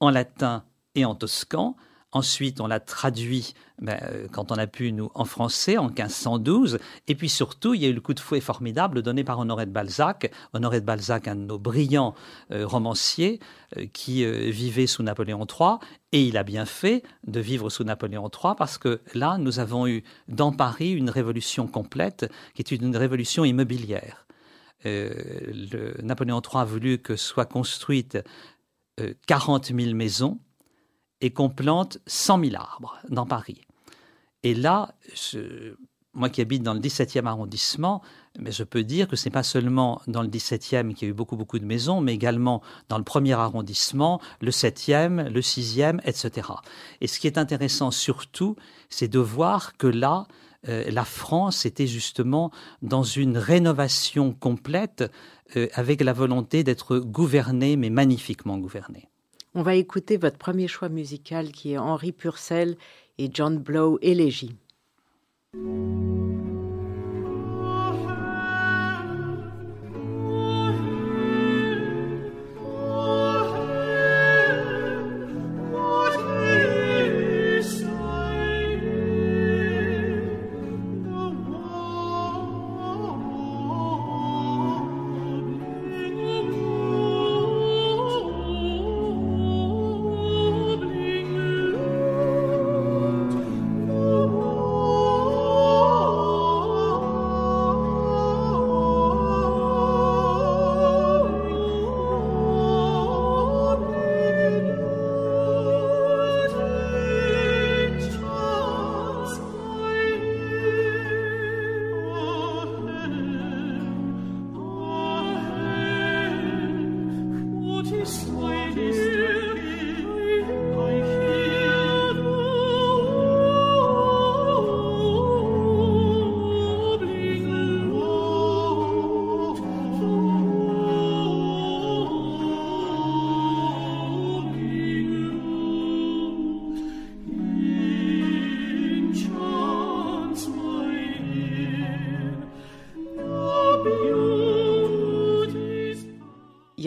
en 0.00 0.09
latin 0.09 0.64
et 0.95 1.04
en 1.04 1.14
toscan, 1.14 1.76
Ensuite, 2.14 2.61
on 2.61 2.66
l'a 2.66 2.78
traduit, 2.78 3.54
ben, 3.81 3.99
euh, 4.02 4.28
quand 4.31 4.52
on 4.52 4.57
a 4.57 4.66
pu, 4.66 4.92
nous, 4.92 5.11
en 5.14 5.25
français, 5.25 5.78
en 5.78 5.87
1512. 5.87 6.78
Et 7.09 7.14
puis 7.14 7.31
surtout, 7.31 7.73
il 7.73 7.81
y 7.81 7.87
a 7.87 7.88
eu 7.88 7.95
le 7.95 8.02
coup 8.02 8.12
de 8.12 8.21
fouet 8.21 8.40
formidable 8.40 9.00
donné 9.00 9.25
par 9.25 9.38
Honoré 9.38 9.64
de 9.64 9.71
Balzac. 9.71 10.31
Honoré 10.52 10.83
de 10.83 10.85
Balzac, 10.85 11.26
un 11.26 11.37
de 11.37 11.40
nos 11.40 11.59
brillants 11.59 12.14
euh, 12.50 12.66
romanciers, 12.66 13.40
euh, 13.78 13.87
qui 13.95 14.26
vivait 14.26 14.87
sous 14.87 15.02
Napoléon 15.02 15.47
III. 15.47 15.78
Et 16.12 16.23
il 16.23 16.37
a 16.37 16.42
bien 16.42 16.66
fait 16.66 17.02
de 17.26 17.40
vivre 17.40 17.71
sous 17.71 17.83
Napoléon 17.83 18.28
III, 18.28 18.52
parce 18.59 18.76
que 18.76 19.00
là, 19.14 19.38
nous 19.38 19.59
avons 19.59 19.87
eu 19.87 20.04
dans 20.28 20.52
Paris 20.52 20.92
une 20.92 21.09
révolution 21.09 21.66
complète, 21.66 22.31
qui 22.54 22.61
est 22.61 22.71
une 22.73 22.95
révolution 22.95 23.47
immobilière. 23.47 24.26
Napoléon 24.85 26.42
III 26.42 26.61
a 26.61 26.64
voulu 26.64 26.99
que 26.99 27.16
soient 27.16 27.47
construites 27.47 28.19
40 29.26 29.66
000 29.66 29.95
maisons 29.95 30.40
et 31.23 31.31
qu'on 31.31 31.49
plante 31.49 31.99
100 32.07 32.45
000 32.45 32.57
arbres 32.57 32.99
dans 33.09 33.25
Paris. 33.25 33.62
Et 34.43 34.55
là, 34.55 34.93
moi 36.14 36.29
qui 36.29 36.41
habite 36.41 36.62
dans 36.62 36.75
le 36.75 36.81
17e 36.81 37.26
arrondissement, 37.26 38.02
mais 38.38 38.50
je 38.50 38.64
peux 38.64 38.83
dire 38.83 39.09
que 39.09 39.17
ce 39.17 39.29
n'est 39.29 39.33
pas 39.33 39.45
seulement 39.45 40.02
dans 40.09 40.23
le 40.23 40.29
17e 40.29 40.93
qu'il 40.95 41.07
y 41.07 41.11
a 41.11 41.12
eu 41.12 41.14
beaucoup, 41.14 41.37
beaucoup 41.37 41.61
de 41.61 41.64
maisons, 41.64 42.00
mais 42.00 42.12
également 42.12 42.61
dans 42.88 42.99
le 42.99 43.05
premier 43.05 43.35
arrondissement, 43.35 44.21
le 44.41 44.50
7e, 44.50 45.29
le 45.29 45.41
6e, 45.41 46.00
etc. 46.05 46.49
Et 47.00 47.07
ce 47.07 47.21
qui 47.21 47.29
est 47.29 47.38
intéressant 47.38 47.93
surtout, 47.93 48.57
c'est 48.91 49.09
de 49.09 49.21
voir 49.21 49.76
que 49.76 49.87
là, 49.87 50.26
euh, 50.69 50.91
la 50.91 51.05
France 51.05 51.67
était 51.67 51.87
justement 51.87 52.50
dans 52.83 53.05
une 53.05 53.38
rénovation 53.38 54.33
complète 54.33 55.05
euh, 55.57 55.69
avec 55.75 56.00
la 56.02 56.12
volonté 56.12 56.64
d'être 56.64 56.99
gouvernée, 56.99 57.76
mais 57.76 57.91
magnifiquement 57.91 58.59
gouvernée. 58.59 59.09
On 59.55 59.63
va 59.63 59.75
écouter 59.75 60.17
votre 60.17 60.39
premier 60.39 60.67
choix 60.67 60.89
musical 60.89 61.53
qui 61.53 61.73
est 61.73 61.79
Henri 61.79 62.13
Purcell 62.13 62.77
et 63.19 63.29
John 63.33 63.59
Blow 63.59 63.99
Élégie. 64.01 64.57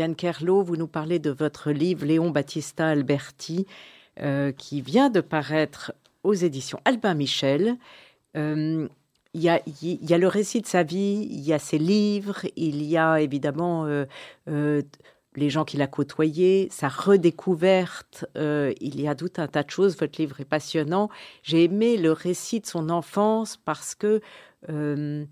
Yann 0.06 0.16
Kerlo, 0.16 0.62
vous 0.62 0.78
nous 0.78 0.88
parlez 0.88 1.18
de 1.18 1.32
votre 1.32 1.72
livre 1.72 2.06
Léon 2.06 2.30
Battista 2.30 2.90
Alberti, 2.90 3.66
euh, 4.22 4.52
qui 4.52 4.82
vient 4.82 5.10
de 5.10 5.20
paraître 5.20 5.94
aux 6.24 6.36
éditions 6.36 6.80
Albin 6.86 7.16
Michel. 7.16 7.76
Euh, 8.38 8.88
il 9.34 9.42
y, 9.42 9.50
a, 9.50 10.18
le 10.18 10.28
récit 10.28 10.62
de 10.62 10.68
sa 10.68 10.84
vie, 10.84 11.28
il 11.30 11.42
y 11.42 11.54
a 11.54 11.60
ses 11.60 11.80
livres, 11.80 12.46
il 12.56 12.84
y 12.84 12.98
a 12.98 13.20
évidemment 13.20 13.86
les 15.36 15.50
gens 15.50 15.66
qu'il 15.66 15.82
a 15.82 15.88
côtoyés, 15.88 16.68
sa 16.72 16.88
redécouverte. 16.88 18.26
Euh, 18.38 18.74
il 18.82 19.00
y 19.02 19.08
a 19.08 19.16
tout 19.16 19.32
un 19.38 19.48
tas 19.48 19.64
de 19.64 19.70
choses. 19.70 19.98
Votre 19.98 20.20
livre 20.22 20.40
est 20.42 20.46
passionnant. 20.46 21.10
J'ai 21.44 21.64
aimé 21.64 21.98
le 21.98 22.12
récit 22.12 22.60
de 22.60 22.66
son 22.66 22.90
enfance 22.90 23.58
parce 23.58 23.96
que 23.96 24.22
euh, 24.70 25.26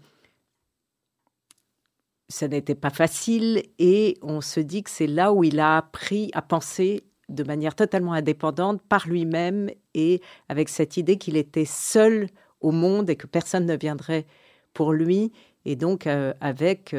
ça 2.33 2.47
n'était 2.47 2.73
pas 2.73 2.89
facile 2.89 3.61
et 3.77 4.17
on 4.23 4.41
se 4.41 4.59
dit 4.59 4.81
que 4.81 4.89
c'est 4.89 5.05
là 5.05 5.31
où 5.31 5.43
il 5.43 5.59
a 5.59 5.77
appris 5.77 6.31
à 6.33 6.41
penser 6.41 7.03
de 7.29 7.43
manière 7.43 7.75
totalement 7.75 8.13
indépendante 8.13 8.81
par 8.81 9.07
lui-même 9.07 9.69
et 9.93 10.19
avec 10.49 10.67
cette 10.69 10.97
idée 10.97 11.19
qu'il 11.19 11.37
était 11.37 11.65
seul 11.65 12.27
au 12.59 12.71
monde 12.71 13.11
et 13.11 13.15
que 13.15 13.27
personne 13.27 13.67
ne 13.67 13.77
viendrait 13.77 14.25
pour 14.73 14.93
lui 14.93 15.31
et 15.65 15.75
donc 15.75 16.07
euh, 16.07 16.33
avec 16.41 16.95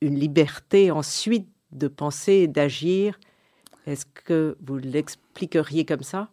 une 0.00 0.18
liberté 0.18 0.90
ensuite 0.90 1.48
de 1.72 1.86
penser 1.88 2.32
et 2.32 2.48
d'agir. 2.48 3.20
Est-ce 3.86 4.06
que 4.06 4.56
vous 4.64 4.78
l'expliqueriez 4.78 5.84
comme 5.84 6.02
ça? 6.02 6.30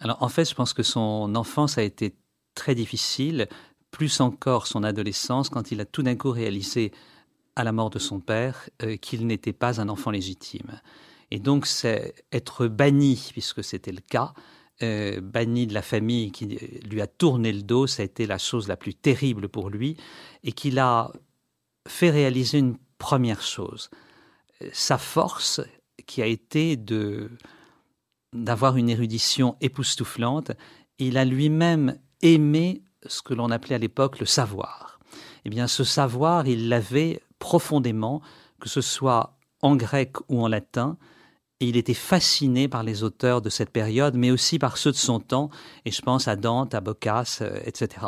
Alors 0.00 0.22
en 0.22 0.28
fait, 0.28 0.48
je 0.48 0.54
pense 0.54 0.72
que 0.72 0.82
son 0.82 1.34
enfance 1.34 1.76
a 1.76 1.82
été 1.82 2.14
très 2.54 2.74
difficile, 2.74 3.48
plus 3.90 4.20
encore 4.20 4.66
son 4.66 4.82
adolescence, 4.82 5.50
quand 5.50 5.72
il 5.72 5.80
a 5.82 5.84
tout 5.84 6.02
d'un 6.02 6.16
coup 6.16 6.30
réalisé 6.30 6.90
à 7.56 7.64
la 7.64 7.72
mort 7.72 7.90
de 7.90 7.98
son 7.98 8.20
père 8.20 8.68
euh, 8.82 8.96
qu'il 8.96 9.26
n'était 9.26 9.52
pas 9.52 9.80
un 9.80 9.88
enfant 9.88 10.10
légitime. 10.10 10.80
Et 11.30 11.38
donc 11.38 11.66
c'est 11.66 12.14
être 12.32 12.68
banni, 12.68 13.30
puisque 13.32 13.64
c'était 13.64 13.92
le 13.92 14.00
cas, 14.00 14.32
euh, 14.82 15.20
banni 15.20 15.66
de 15.66 15.74
la 15.74 15.82
famille 15.82 16.30
qui 16.30 16.46
lui 16.84 17.00
a 17.00 17.06
tourné 17.06 17.52
le 17.52 17.62
dos, 17.62 17.86
ça 17.86 18.02
a 18.02 18.04
été 18.04 18.26
la 18.26 18.38
chose 18.38 18.68
la 18.68 18.76
plus 18.76 18.94
terrible 18.94 19.48
pour 19.48 19.70
lui, 19.70 19.96
et 20.44 20.52
qu'il 20.52 20.78
a 20.78 21.10
fait 21.88 22.10
réaliser 22.10 22.58
une 22.58 22.76
première 22.98 23.42
chose, 23.42 23.90
sa 24.72 24.98
force 24.98 25.60
qui 26.06 26.22
a 26.22 26.26
été 26.26 26.76
de 26.76 27.30
d'avoir 28.32 28.76
une 28.76 28.90
érudition 28.90 29.56
époustouflante, 29.60 30.52
il 30.98 31.16
a 31.16 31.24
lui-même 31.24 31.98
aimé 32.22 32.82
ce 33.06 33.22
que 33.22 33.34
l'on 33.34 33.50
appelait 33.50 33.76
à 33.76 33.78
l'époque 33.78 34.18
le 34.18 34.26
savoir. 34.26 34.98
Eh 35.44 35.48
bien, 35.48 35.66
ce 35.68 35.84
savoir, 35.84 36.46
il 36.46 36.68
l'avait 36.68 37.22
profondément, 37.38 38.22
que 38.60 38.68
ce 38.68 38.80
soit 38.80 39.36
en 39.62 39.76
grec 39.76 40.16
ou 40.28 40.42
en 40.42 40.48
latin, 40.48 40.96
et 41.60 41.68
il 41.68 41.76
était 41.76 41.94
fasciné 41.94 42.68
par 42.68 42.82
les 42.82 43.02
auteurs 43.02 43.40
de 43.40 43.48
cette 43.48 43.70
période, 43.70 44.14
mais 44.14 44.30
aussi 44.30 44.58
par 44.58 44.76
ceux 44.76 44.92
de 44.92 44.96
son 44.96 45.20
temps, 45.20 45.50
et 45.84 45.90
je 45.90 46.02
pense 46.02 46.28
à 46.28 46.36
Dante, 46.36 46.74
à 46.74 46.80
Boccace, 46.80 47.40
euh, 47.42 47.58
etc. 47.64 48.06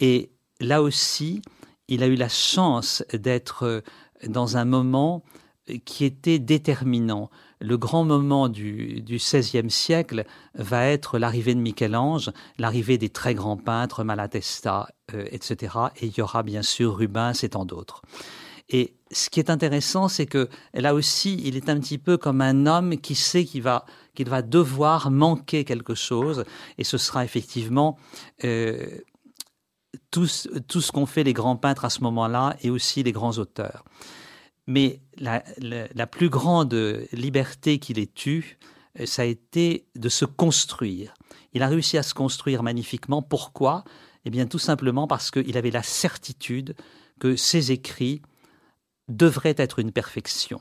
Et 0.00 0.30
là 0.60 0.82
aussi, 0.82 1.40
il 1.88 2.02
a 2.02 2.06
eu 2.06 2.16
la 2.16 2.28
chance 2.28 3.02
d'être 3.12 3.82
dans 4.26 4.56
un 4.56 4.64
moment 4.64 5.22
qui 5.84 6.04
était 6.04 6.38
déterminant. 6.38 7.30
Le 7.60 7.76
grand 7.76 8.04
moment 8.04 8.48
du, 8.48 9.02
XVIe 9.06 9.70
siècle 9.70 10.24
va 10.54 10.86
être 10.86 11.18
l'arrivée 11.18 11.54
de 11.54 11.60
Michel-Ange, 11.60 12.30
l'arrivée 12.58 12.98
des 12.98 13.08
très 13.08 13.34
grands 13.34 13.56
peintres, 13.56 14.04
Malatesta, 14.04 14.88
euh, 15.14 15.24
etc. 15.30 15.74
Et 16.00 16.06
il 16.06 16.16
y 16.16 16.20
aura 16.20 16.42
bien 16.42 16.62
sûr 16.62 16.96
Rubens 16.96 17.42
et 17.42 17.48
tant 17.48 17.64
d'autres. 17.64 18.02
Et 18.68 18.96
ce 19.12 19.30
qui 19.30 19.38
est 19.38 19.50
intéressant, 19.50 20.08
c'est 20.08 20.26
que 20.26 20.48
là 20.74 20.94
aussi, 20.94 21.40
il 21.44 21.56
est 21.56 21.68
un 21.68 21.78
petit 21.78 21.98
peu 21.98 22.16
comme 22.16 22.40
un 22.40 22.66
homme 22.66 22.96
qui 22.96 23.14
sait 23.14 23.44
qu'il 23.44 23.62
va, 23.62 23.84
va 24.18 24.42
devoir 24.42 25.10
manquer 25.10 25.64
quelque 25.64 25.94
chose, 25.94 26.44
et 26.78 26.84
ce 26.84 26.98
sera 26.98 27.24
effectivement 27.24 27.96
euh, 28.44 28.98
tout, 30.10 30.26
tout 30.66 30.80
ce 30.80 30.90
qu'ont 30.90 31.06
fait 31.06 31.22
les 31.22 31.32
grands 31.32 31.56
peintres 31.56 31.84
à 31.84 31.90
ce 31.90 32.00
moment-là, 32.00 32.56
et 32.62 32.70
aussi 32.70 33.02
les 33.02 33.12
grands 33.12 33.38
auteurs. 33.38 33.84
Mais 34.66 35.00
la, 35.16 36.06
plus 36.06 36.28
grande 36.28 36.74
liberté 37.12 37.78
qu'il 37.78 38.00
ait 38.00 38.10
eue, 38.26 38.58
euh, 38.98 39.06
ça 39.06 39.22
a 39.22 39.24
été 39.24 39.86
de 39.94 40.08
se 40.08 40.24
construire. 40.24 41.14
Il 41.52 41.62
a 41.62 41.68
réussi 41.68 41.98
à 41.98 42.02
se 42.02 42.14
construire 42.14 42.64
magnifiquement. 42.64 43.22
Pourquoi? 43.22 43.84
Eh 44.24 44.30
bien, 44.30 44.46
tout 44.46 44.58
simplement 44.58 45.06
parce 45.06 45.30
qu'il 45.30 45.56
avait 45.56 45.70
la 45.70 45.84
certitude 45.84 46.74
que 47.20 47.36
ses 47.36 47.70
écrits 47.70 48.22
devraient 49.08 49.54
être 49.56 49.78
une 49.78 49.92
perfection. 49.92 50.60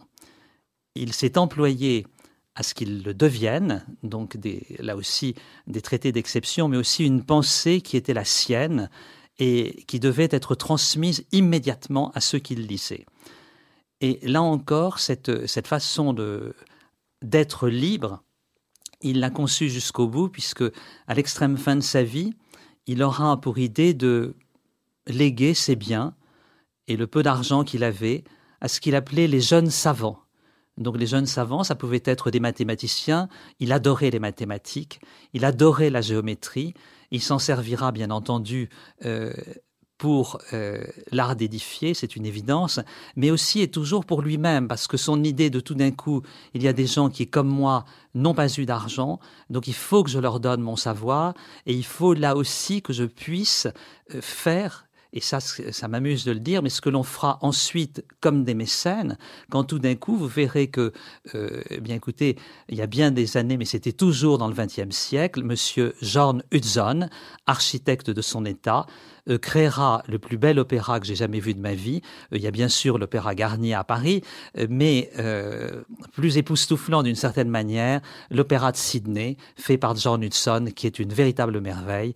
Il 0.96 1.14
s'est 1.14 1.38
employé 1.38 2.06
à 2.56 2.64
ce 2.64 2.74
qu'ils 2.74 3.04
le 3.04 3.14
deviennent, 3.14 3.86
donc 4.02 4.38
là 4.80 4.96
aussi 4.96 5.36
des 5.68 5.82
traités 5.82 6.12
d'exception, 6.12 6.70
mais 6.70 6.78
aussi 6.78 7.06
une 7.06 7.24
pensée 7.24 7.82
qui 7.82 7.98
était 7.98 8.14
la 8.14 8.24
sienne 8.24 8.90
et 9.40 9.84
qui 9.88 10.00
devait 10.00 10.30
être 10.32 10.56
transmise 10.56 11.26
immédiatement 11.34 12.12
à 12.12 12.22
ceux 12.22 12.40
qui 12.40 12.56
le 12.56 12.64
lisaient. 12.64 13.06
Et 14.00 14.20
là 14.24 14.42
encore, 14.42 15.00
cette, 15.00 15.48
cette 15.48 15.68
façon 15.68 16.14
de, 16.14 16.54
d'être 17.22 17.68
libre, 17.68 18.24
il 19.02 19.20
l'a 19.20 19.30
conçue 19.30 19.70
jusqu'au 19.70 20.08
bout, 20.08 20.30
puisque 20.30 20.64
à 21.08 21.14
l'extrême 21.14 21.58
fin 21.58 21.76
de 21.76 21.82
sa 21.82 22.04
vie, 22.04 22.34
il 22.88 23.04
aura 23.04 23.40
pour 23.42 23.58
idée 23.58 23.94
de 23.94 24.36
léguer 25.08 25.54
ses 25.54 25.76
biens 25.76 26.16
et 26.88 26.96
le 26.96 27.08
peu 27.08 27.24
d'argent 27.24 27.64
qu'il 27.64 27.84
avait 27.84 28.24
à 28.66 28.68
ce 28.68 28.82
qu'il 28.82 28.96
appelait 28.96 29.28
les 29.28 29.42
jeunes 29.42 29.70
savants. 29.70 30.18
Donc 30.80 30.98
les 30.98 31.06
jeunes 31.06 31.28
savants, 31.28 31.64
ça 31.64 31.76
pouvait 31.76 32.02
être 32.04 32.32
des 32.32 32.40
mathématiciens, 32.40 33.30
il 33.60 33.72
adorait 33.72 34.10
les 34.10 34.18
mathématiques, 34.18 35.02
il 35.34 35.46
adorait 35.46 35.92
la 35.92 36.02
géométrie, 36.02 36.74
il 37.12 37.22
s'en 37.22 37.38
servira 37.38 37.92
bien 37.92 38.10
entendu 38.10 38.70
euh, 39.06 39.32
pour 40.00 40.40
euh, 40.52 40.84
l'art 41.12 41.36
d'édifier, 41.36 41.94
c'est 41.94 42.16
une 42.16 42.26
évidence, 42.26 42.80
mais 43.16 43.30
aussi 43.30 43.62
et 43.62 43.70
toujours 43.70 44.04
pour 44.04 44.24
lui-même, 44.24 44.68
parce 44.68 44.88
que 44.88 44.98
son 44.98 45.24
idée 45.24 45.52
de 45.52 45.60
tout 45.60 45.76
d'un 45.76 45.92
coup, 45.92 46.24
il 46.56 46.64
y 46.64 46.68
a 46.68 46.74
des 46.74 46.88
gens 46.88 47.12
qui, 47.12 47.28
comme 47.28 47.48
moi, 47.48 47.86
n'ont 48.16 48.34
pas 48.34 48.52
eu 48.52 48.66
d'argent, 48.66 49.20
donc 49.52 49.68
il 49.68 49.76
faut 49.76 50.04
que 50.04 50.10
je 50.10 50.18
leur 50.18 50.40
donne 50.40 50.62
mon 50.62 50.76
savoir, 50.76 51.36
et 51.68 51.74
il 51.76 51.86
faut 51.86 52.16
là 52.16 52.36
aussi 52.36 52.82
que 52.82 52.94
je 52.94 53.04
puisse 53.04 53.68
euh, 54.12 54.22
faire 54.22 54.88
et 55.16 55.22
ça, 55.22 55.40
ça 55.40 55.88
m'amuse 55.88 56.26
de 56.26 56.34
le 56.34 56.42
dire, 56.42 56.62
mais 56.62 56.70
ce 56.70 56.82
que 56.82 56.90
l'on 56.90 57.04
fera 57.04 57.40
ensuite 57.42 58.04
comme 58.20 58.44
des 58.44 58.54
mécènes, 58.54 59.18
quand 59.50 59.64
tout 59.64 59.80
d'un 59.80 59.96
coup 59.96 60.18
vous 60.18 60.28
verrez 60.28 60.68
que, 60.68 60.92
euh, 61.34 61.62
eh 61.70 61.80
bien 61.80 61.96
écoutez, 61.96 62.36
il 62.68 62.78
y 62.78 62.82
a 62.82 62.86
bien 62.86 63.12
des 63.12 63.38
années, 63.38 63.56
mais 63.56 63.64
c'était 63.64 63.94
toujours 63.94 64.38
dans 64.38 64.50
le 64.50 64.54
XXe 64.54 64.94
siècle, 64.94 65.42
Monsieur 65.42 65.96
John 66.02 66.44
Hudson, 66.52 67.08
architecte 67.46 68.10
de 68.10 68.22
son 68.22 68.44
État, 68.44 68.88
euh, 69.30 69.38
créera 69.38 70.04
le 70.10 70.20
plus 70.20 70.38
bel 70.38 70.60
opéra 70.60 71.00
que 71.00 71.08
j'ai 71.08 71.16
jamais 71.16 71.40
vu 71.40 71.54
de 71.54 71.62
ma 71.62 71.76
vie. 71.76 72.02
Euh, 72.34 72.38
il 72.38 72.44
y 72.44 72.48
a 72.48 72.52
bien 72.52 72.68
sûr 72.68 72.98
l'opéra 72.98 73.36
Garnier 73.36 73.74
à 73.74 73.86
Paris, 73.86 74.22
mais 74.70 75.12
plus 76.12 76.38
époustouflant 76.38 77.04
d'une 77.04 77.16
certaine 77.16 77.50
manière, 77.50 78.02
l'opéra 78.32 78.74
de 78.74 78.78
Sydney, 78.78 79.38
fait 79.56 79.78
par 79.78 79.96
John 79.96 80.22
Hudson, 80.22 80.68
qui 80.76 80.88
est 80.88 81.00
une 81.00 81.14
véritable 81.14 81.62
merveille, 81.62 82.14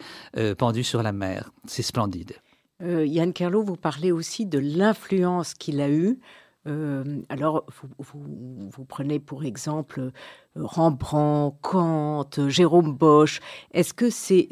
pendue 0.57 0.83
sur 0.83 1.01
la 1.01 1.13
mer. 1.13 1.51
C'est 1.65 1.81
splendide. 1.81 2.33
Euh, 2.81 3.05
Yann 3.05 3.33
Kerlo, 3.33 3.61
vous 3.61 3.75
parlez 3.75 4.11
aussi 4.11 4.45
de 4.45 4.59
l'influence 4.59 5.53
qu'il 5.53 5.81
a 5.81 5.89
eue. 5.89 6.19
Euh, 6.67 7.21
alors, 7.29 7.65
vous, 7.97 8.85
prenez 8.85 9.19
pour 9.19 9.43
exemple 9.43 9.99
euh, 9.99 10.11
Rembrandt, 10.55 11.57
Kant, 11.61 12.29
Jérôme 12.47 12.95
Bosch. 12.95 13.39
Est-ce 13.71 13.93
que 13.93 14.09
c'est, 14.09 14.49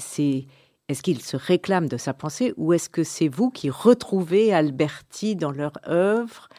est-ce 0.87 1.03
qu'il 1.03 1.21
se 1.21 1.37
réclame 1.37 1.87
de 1.87 1.97
sa 1.97 2.13
pensée 2.13 2.53
ou 2.57 2.73
est-ce 2.73 2.89
que 2.89 3.03
c'est 3.03 3.27
vous 3.27 3.49
qui 3.49 3.69
retrouvez 3.69 4.53
Alberti 4.53 5.35
dans 5.35 5.51
leur 5.51 5.73
œuvre? 5.87 6.49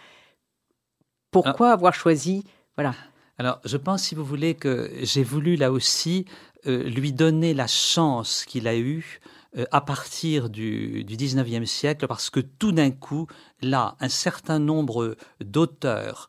Pourquoi 1.30 1.70
ah. 1.70 1.74
avoir 1.74 1.94
choisi 1.94 2.44
Voilà. 2.76 2.94
Alors, 3.36 3.60
je 3.64 3.76
pense, 3.76 4.02
si 4.02 4.14
vous 4.14 4.24
voulez, 4.24 4.54
que 4.54 4.90
j'ai 5.02 5.22
voulu 5.22 5.56
là 5.56 5.70
aussi 5.70 6.24
lui 6.64 7.12
donner 7.12 7.54
la 7.54 7.68
chance 7.68 8.44
qu'il 8.44 8.66
a 8.66 8.76
eue 8.76 9.20
euh, 9.22 9.37
à 9.72 9.80
partir 9.80 10.50
du, 10.50 11.04
du 11.04 11.16
19e 11.16 11.64
siècle, 11.64 12.06
parce 12.06 12.30
que 12.30 12.40
tout 12.40 12.72
d'un 12.72 12.90
coup, 12.90 13.26
là, 13.62 13.96
un 14.00 14.08
certain 14.08 14.58
nombre 14.58 15.16
d'auteurs, 15.40 16.28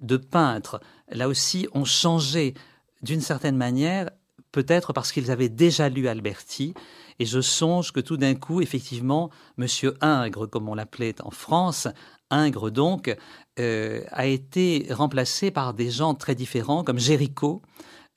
de 0.00 0.16
peintres, 0.16 0.80
là 1.10 1.28
aussi, 1.28 1.68
ont 1.74 1.84
changé 1.84 2.54
d'une 3.02 3.20
certaine 3.20 3.56
manière, 3.56 4.10
peut-être 4.52 4.92
parce 4.92 5.12
qu'ils 5.12 5.30
avaient 5.30 5.48
déjà 5.48 5.88
lu 5.88 6.08
Alberti, 6.08 6.74
et 7.18 7.26
je 7.26 7.40
songe 7.40 7.92
que 7.92 8.00
tout 8.00 8.16
d'un 8.16 8.34
coup, 8.34 8.62
effectivement, 8.62 9.30
Monsieur 9.58 9.94
Ingres, 10.00 10.48
comme 10.48 10.68
on 10.68 10.74
l'appelait 10.74 11.20
en 11.22 11.30
France, 11.30 11.86
Ingres 12.30 12.70
donc, 12.70 13.14
euh, 13.58 14.02
a 14.10 14.26
été 14.26 14.86
remplacé 14.90 15.50
par 15.50 15.74
des 15.74 15.90
gens 15.90 16.14
très 16.14 16.34
différents, 16.34 16.82
comme 16.82 16.98
Géricault, 16.98 17.60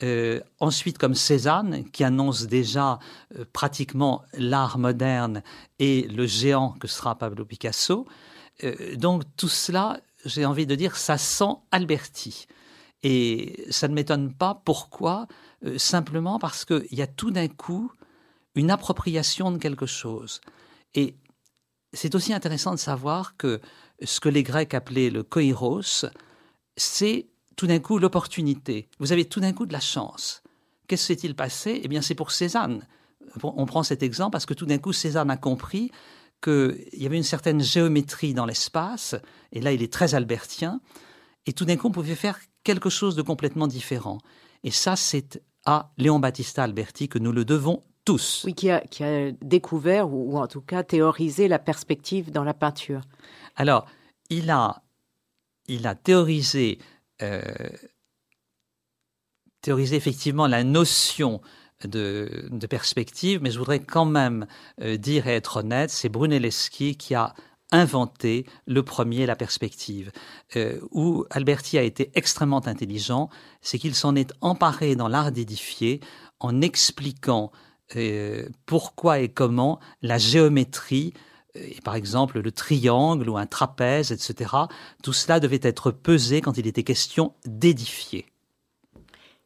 euh, 0.04 0.42
ensuite, 0.60 0.98
comme 0.98 1.16
Cézanne, 1.16 1.86
qui 1.92 2.04
annonce 2.04 2.48
déjà 2.48 3.00
euh, 3.38 3.46
pratiquement 3.54 4.24
l'art 4.34 4.78
moderne 4.78 5.44
et 5.80 6.08
le 6.10 6.26
géant 6.28 6.72
que 6.74 6.88
sera 6.88 7.18
Pablo 7.18 7.46
Picasso. 7.46 8.06
Euh, 8.64 8.96
donc 8.98 9.24
tout 9.38 9.48
cela, 9.48 10.02
j'ai 10.26 10.46
envie 10.46 10.68
de 10.68 10.76
dire, 10.76 10.98
ça 10.98 11.18
sent 11.18 11.56
Alberti. 11.72 12.48
Et 13.02 13.66
ça 13.70 13.88
ne 13.88 13.94
m'étonne 13.94 14.34
pas. 14.34 14.62
Pourquoi? 14.66 15.28
Simplement 15.78 16.40
parce 16.40 16.66
qu'il 16.66 16.88
y 16.92 17.02
a 17.02 17.08
tout 17.08 17.32
d'un 17.32 17.48
coup 17.48 17.92
une 18.56 18.72
appropriation 18.72 19.52
de 19.52 19.58
quelque 19.58 19.86
chose. 19.86 20.42
Et 20.94 21.16
c'est 21.94 22.16
aussi 22.16 22.34
intéressant 22.34 22.72
de 22.72 22.80
savoir 22.80 23.36
que 23.38 23.62
ce 24.02 24.20
que 24.20 24.30
les 24.30 24.44
Grecs 24.44 24.74
appelaient 24.74 25.10
le 25.10 25.24
koiros, 25.24 26.06
c'est 26.78 27.28
tout 27.56 27.68
d'un 27.68 27.80
coup 27.80 28.00
l'opportunité. 28.00 28.90
Vous 29.00 29.12
avez 29.12 29.26
tout 29.26 29.40
d'un 29.40 29.54
coup 29.54 29.66
de 29.66 29.74
la 29.74 29.80
chance. 29.80 30.44
Qu'est-ce 30.88 31.08
qui 31.08 31.20
s'est-il 31.22 31.36
passé? 31.36 31.82
Eh 31.84 31.88
bien, 31.88 32.02
c'est 32.02 32.16
pour 32.16 32.32
Cézanne. 32.32 32.86
On 33.42 33.66
prend 33.66 33.84
cet 33.84 34.04
exemple 34.04 34.32
parce 34.32 34.46
que 34.46 34.54
tout 34.54 34.66
d'un 34.66 34.78
coup, 34.78 34.94
Cézanne 34.94 35.32
a 35.32 35.38
compris 35.38 35.92
qu'il 36.44 36.88
y 36.94 37.06
avait 37.06 37.18
une 37.18 37.24
certaine 37.24 37.62
géométrie 37.62 38.34
dans 38.34 38.46
l'espace, 38.46 39.16
et 39.54 39.62
là, 39.62 39.72
il 39.72 39.82
est 39.82 39.92
très 39.92 40.14
albertien, 40.14 40.82
et 41.46 41.54
tout 41.54 41.64
d'un 41.64 41.78
coup, 41.78 41.88
on 41.88 41.92
pouvait 41.92 42.16
faire 42.16 42.38
quelque 42.64 42.90
chose 42.90 43.16
de 43.16 43.22
complètement 43.22 43.68
différent. 43.68 44.18
Et 44.64 44.72
ça, 44.72 44.96
c'est 44.96 45.42
à 45.66 45.94
Léon 45.98 46.20
Battista 46.20 46.64
Alberti 46.64 47.08
que 47.08 47.18
nous 47.18 47.32
le 47.32 47.46
devons 47.46 47.82
tous. 48.04 48.44
Oui, 48.46 48.54
qui 48.54 48.70
a, 48.70 48.82
qui 48.82 49.04
a 49.04 49.32
découvert, 49.42 50.12
ou, 50.12 50.38
en 50.38 50.48
tout 50.48 50.62
cas 50.62 50.84
théorisé 50.84 51.48
la 51.48 51.60
perspective 51.60 52.30
dans 52.30 52.44
la 52.44 52.54
peinture. 52.54 53.02
Alors, 53.56 53.86
il 54.30 54.52
a, 54.52 54.84
il 55.68 55.88
a 55.88 55.96
théorisé, 55.96 56.78
euh, 57.22 57.42
théorisé 59.62 59.96
effectivement 59.96 60.48
la 60.48 60.64
notion 60.64 61.42
de, 61.86 62.50
perspective, 62.70 63.40
mais 63.42 63.52
je 63.52 63.60
voudrais 63.60 63.80
quand 63.80 64.06
même 64.06 64.48
euh, 64.82 64.98
dire 64.98 65.28
et 65.28 65.36
être 65.36 65.58
honnête, 65.58 65.90
c'est 65.90 66.10
Brunelleschi 66.10 66.98
qui 66.98 67.16
a 67.16 67.34
inventé 67.72 68.46
le 68.68 68.84
premier 68.84 69.26
la 69.26 69.36
perspective. 69.36 70.12
Euh, 70.56 70.80
où 70.92 71.26
Alberti 71.30 71.78
a 71.78 71.84
été 71.84 72.12
extrêmement 72.14 72.66
intelligent, 72.68 73.30
c'est 73.62 73.80
qu'il 73.80 73.96
s'en 73.96 74.16
est 74.16 74.34
emparé 74.42 74.96
dans 74.96 75.08
l'art 75.08 75.32
d'édifier 75.32 76.00
en 76.40 76.62
expliquant 76.62 77.52
pourquoi 78.66 79.20
et 79.20 79.30
comment 79.30 79.80
la 80.02 80.18
géométrie, 80.18 81.14
euh, 81.58 81.70
par 81.84 81.96
exemple 81.96 82.40
le 82.40 82.52
triangle 82.52 83.30
ou 83.30 83.38
un 83.38 83.46
trapèze, 83.46 84.12
etc., 84.12 84.56
tout 85.02 85.14
cela 85.14 85.40
devait 85.40 85.60
être 85.62 85.92
pesé 85.92 86.42
quand 86.42 86.58
il 86.58 86.68
était 86.68 86.84
question 86.84 87.34
d'édifier. 87.46 88.26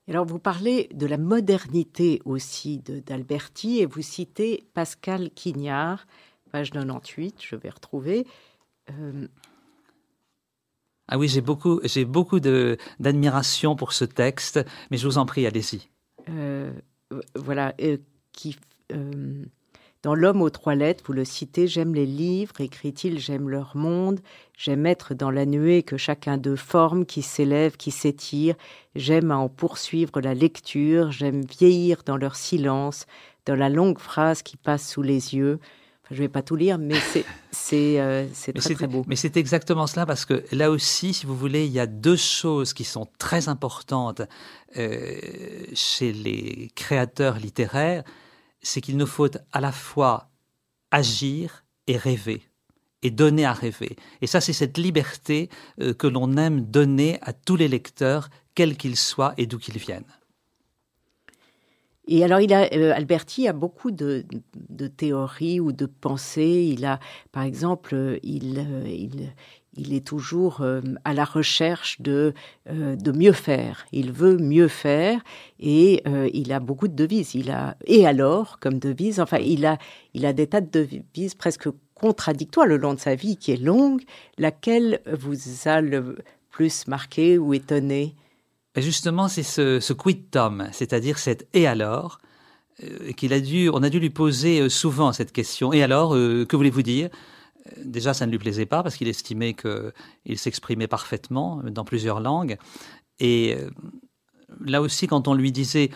Alors 0.07 0.25
vous 0.25 0.39
parlez 0.39 0.89
de 0.93 1.05
la 1.05 1.17
modernité 1.17 2.21
aussi 2.23 2.79
d'Alberti 2.79 3.79
et 3.79 3.85
vous 3.85 4.01
citez 4.01 4.65
Pascal 4.73 5.29
Quignard, 5.31 6.07
page 6.51 6.71
98, 6.71 7.41
je 7.41 7.55
vais 7.57 7.69
retrouver. 7.69 8.25
Euh, 8.89 9.27
ah 11.09 11.17
oui, 11.17 11.27
j'ai 11.27 11.41
beaucoup, 11.41 11.81
j'ai 11.83 12.05
beaucoup 12.05 12.39
d'admiration 12.39 13.75
pour 13.75 13.91
ce 13.91 14.05
texte, 14.05 14.59
mais 14.91 14.97
je 14.97 15.07
vous 15.07 15.17
en 15.17 15.25
prie, 15.25 15.45
allez-y. 15.45 15.89
voilà, 17.35 17.73
qui, 18.31 18.57
euh, 18.93 19.43
dans 20.07 20.15
L'homme 20.15 20.41
aux 20.41 20.49
trois 20.49 20.73
lettres, 20.73 21.03
vous 21.05 21.11
le 21.11 21.25
citez, 21.25 21.67
j'aime 21.67 21.93
les 21.93 22.05
livres, 22.05 22.61
écrit-il, 22.61 23.19
j'aime 23.19 23.49
leur 23.49 23.75
monde, 23.75 24.21
j'aime 24.57 24.85
être 24.85 25.13
dans 25.13 25.31
la 25.31 25.45
nuée 25.45 25.83
que 25.83 25.97
chacun 25.97 26.37
d'eux 26.37 26.55
forme, 26.55 27.05
qui 27.05 27.21
s'élève, 27.21 27.75
qui 27.75 27.91
s'étire, 27.91 28.55
j'aime 28.95 29.31
à 29.31 29.35
en 29.35 29.49
poursuivre 29.49 30.21
la 30.21 30.33
lecture, 30.33 31.11
j'aime 31.11 31.43
vieillir 31.43 32.03
dans 32.05 32.15
leur 32.15 32.37
silence, 32.37 33.05
dans 33.45 33.55
la 33.55 33.67
longue 33.67 33.99
phrase 33.99 34.43
qui 34.43 34.55
passe 34.55 34.89
sous 34.89 35.01
les 35.01 35.35
yeux. 35.35 35.59
je 36.09 36.15
ne 36.15 36.19
vais 36.19 36.29
pas 36.29 36.41
tout 36.41 36.55
lire, 36.55 36.77
mais 36.77 36.95
c'est 37.51 37.99
euh, 37.99 38.27
très, 38.55 38.75
très 38.75 38.87
beau. 38.87 39.03
Mais 39.09 39.17
c'est 39.17 39.35
exactement 39.35 39.87
cela, 39.87 40.05
parce 40.05 40.23
que 40.23 40.41
là 40.53 40.71
aussi, 40.71 41.13
si 41.13 41.25
vous 41.25 41.35
voulez, 41.35 41.65
il 41.65 41.73
y 41.73 41.81
a 41.81 41.85
deux 41.85 42.15
choses 42.15 42.71
qui 42.71 42.85
sont 42.85 43.09
très 43.19 43.49
importantes 43.49 44.21
euh, 44.77 45.19
chez 45.73 46.13
les 46.13 46.71
créateurs 46.75 47.39
littéraires 47.39 48.05
c'est 48.61 48.81
qu'il 48.81 48.97
nous 48.97 49.07
faut 49.07 49.29
à 49.51 49.61
la 49.61 49.71
fois 49.71 50.29
agir 50.91 51.65
et 51.87 51.97
rêver, 51.97 52.43
et 53.01 53.11
donner 53.11 53.45
à 53.45 53.53
rêver. 53.53 53.95
Et 54.21 54.27
ça, 54.27 54.41
c'est 54.41 54.53
cette 54.53 54.77
liberté 54.77 55.49
euh, 55.81 55.93
que 55.93 56.07
l'on 56.07 56.37
aime 56.37 56.61
donner 56.61 57.19
à 57.21 57.33
tous 57.33 57.55
les 57.55 57.67
lecteurs, 57.67 58.29
quels 58.55 58.77
qu'ils 58.77 58.97
soient 58.97 59.33
et 59.37 59.45
d'où 59.45 59.59
qu'ils 59.59 59.77
viennent. 59.77 60.05
Et 62.07 62.23
alors, 62.23 62.39
euh, 62.39 62.93
Alberti 62.93 63.47
a 63.47 63.53
beaucoup 63.53 63.91
de, 63.91 64.25
théories 64.95 65.59
ou 65.59 65.73
de 65.73 65.85
pensées. 65.85 66.73
Il 66.73 66.85
a, 66.85 66.99
par 67.33 67.43
exemple, 67.43 67.95
euh, 67.95 68.17
il, 68.23 69.33
il 69.77 69.93
est 69.93 70.05
toujours 70.05 70.61
euh, 70.61 70.81
à 71.05 71.13
la 71.13 71.23
recherche 71.23 72.01
de, 72.01 72.33
euh, 72.69 72.95
de 72.95 73.11
mieux 73.11 73.31
faire. 73.31 73.85
Il 73.91 74.11
veut 74.11 74.37
mieux 74.37 74.67
faire 74.67 75.21
et 75.59 76.01
euh, 76.07 76.29
il 76.33 76.51
a 76.51 76.59
beaucoup 76.59 76.87
de 76.87 76.95
devises. 76.95 77.35
Il 77.35 77.51
a 77.51 77.77
et 77.85 78.05
alors 78.05 78.59
comme 78.59 78.79
devise, 78.79 79.19
enfin 79.19 79.37
il 79.37 79.65
a 79.65 79.77
il 80.13 80.25
a 80.25 80.33
des 80.33 80.47
tas 80.47 80.61
de 80.61 80.69
devises 80.69 81.35
presque 81.35 81.69
contradictoires 81.93 82.67
le 82.67 82.77
long 82.77 82.93
de 82.93 82.99
sa 82.99 83.15
vie 83.15 83.37
qui 83.37 83.51
est 83.51 83.61
longue. 83.61 84.01
Laquelle 84.37 84.99
vous 85.11 85.35
a 85.65 85.81
le 85.81 86.17
plus 86.49 86.87
marqué 86.87 87.37
ou 87.37 87.53
étonné? 87.53 88.15
Justement, 88.75 89.27
c'est 89.27 89.43
ce, 89.43 89.79
ce 89.79 89.93
quid 89.93 90.29
tom, 90.29 90.67
c'est-à-dire 90.71 91.17
cette 91.17 91.47
et 91.53 91.67
alors 91.67 92.19
qu'il 93.15 93.33
a 93.33 93.39
dû, 93.39 93.69
on 93.73 93.81
a 93.81 93.89
dû 93.89 93.99
lui 93.99 94.11
poser 94.11 94.69
souvent 94.69 95.11
cette 95.11 95.31
question. 95.31 95.73
Et 95.73 95.81
alors, 95.81 96.11
que 96.11 96.55
voulez-vous 96.55 96.83
dire? 96.83 97.09
Déjà, 97.84 98.13
ça 98.13 98.25
ne 98.25 98.32
lui 98.32 98.39
plaisait 98.39 98.65
pas 98.65 98.84
parce 98.84 98.95
qu'il 98.95 99.08
estimait 99.08 99.53
qu'il 99.53 100.38
s'exprimait 100.38 100.88
parfaitement 100.88 101.62
dans 101.63 101.86
plusieurs 101.86 102.19
langues. 102.19 102.58
Et 103.19 103.56
euh, 103.56 103.69
là 104.62 104.82
aussi, 104.82 105.08
quand 105.08 105.27
on 105.27 105.34
lui 105.34 105.51
disait 105.51 105.89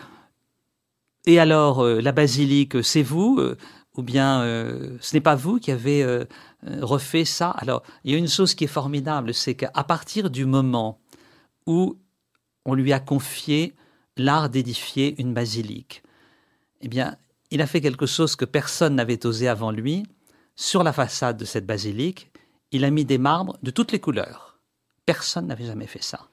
Et 1.26 1.38
alors, 1.38 1.80
euh, 1.80 2.00
la 2.00 2.12
basilique, 2.12 2.82
c'est 2.82 3.02
vous 3.02 3.36
euh, 3.38 3.56
Ou 3.96 4.02
bien 4.02 4.42
ce 5.00 5.14
n'est 5.14 5.20
pas 5.20 5.34
vous 5.34 5.58
qui 5.58 5.70
avez 5.70 6.26
refait 6.80 7.24
ça? 7.24 7.50
Alors, 7.50 7.82
il 8.04 8.12
y 8.12 8.14
a 8.14 8.18
une 8.18 8.28
chose 8.28 8.54
qui 8.54 8.64
est 8.64 8.74
formidable 8.80 9.34
c'est 9.34 9.54
qu'à 9.54 9.84
partir 9.84 10.30
du 10.30 10.46
moment 10.46 10.98
où 11.66 11.98
on 12.64 12.74
lui 12.74 12.92
a 12.92 13.00
confié 13.00 13.74
l'art 14.16 14.48
d'édifier 14.48 15.20
une 15.20 15.34
basilique, 15.34 16.02
eh 16.80 16.88
bien, 16.88 17.16
il 17.50 17.60
a 17.60 17.66
fait 17.66 17.80
quelque 17.80 18.06
chose 18.06 18.34
que 18.34 18.44
personne 18.46 18.94
n'avait 18.94 19.26
osé 19.26 19.46
avant 19.46 19.70
lui 19.70 20.04
sur 20.62 20.84
la 20.84 20.92
façade 20.92 21.36
de 21.36 21.44
cette 21.44 21.66
basilique, 21.66 22.30
il 22.70 22.84
a 22.84 22.90
mis 22.90 23.04
des 23.04 23.18
marbres 23.18 23.58
de 23.64 23.72
toutes 23.72 23.90
les 23.90 23.98
couleurs. 23.98 24.60
Personne 25.04 25.48
n'avait 25.48 25.66
jamais 25.66 25.88
fait 25.88 26.02
ça. 26.02 26.28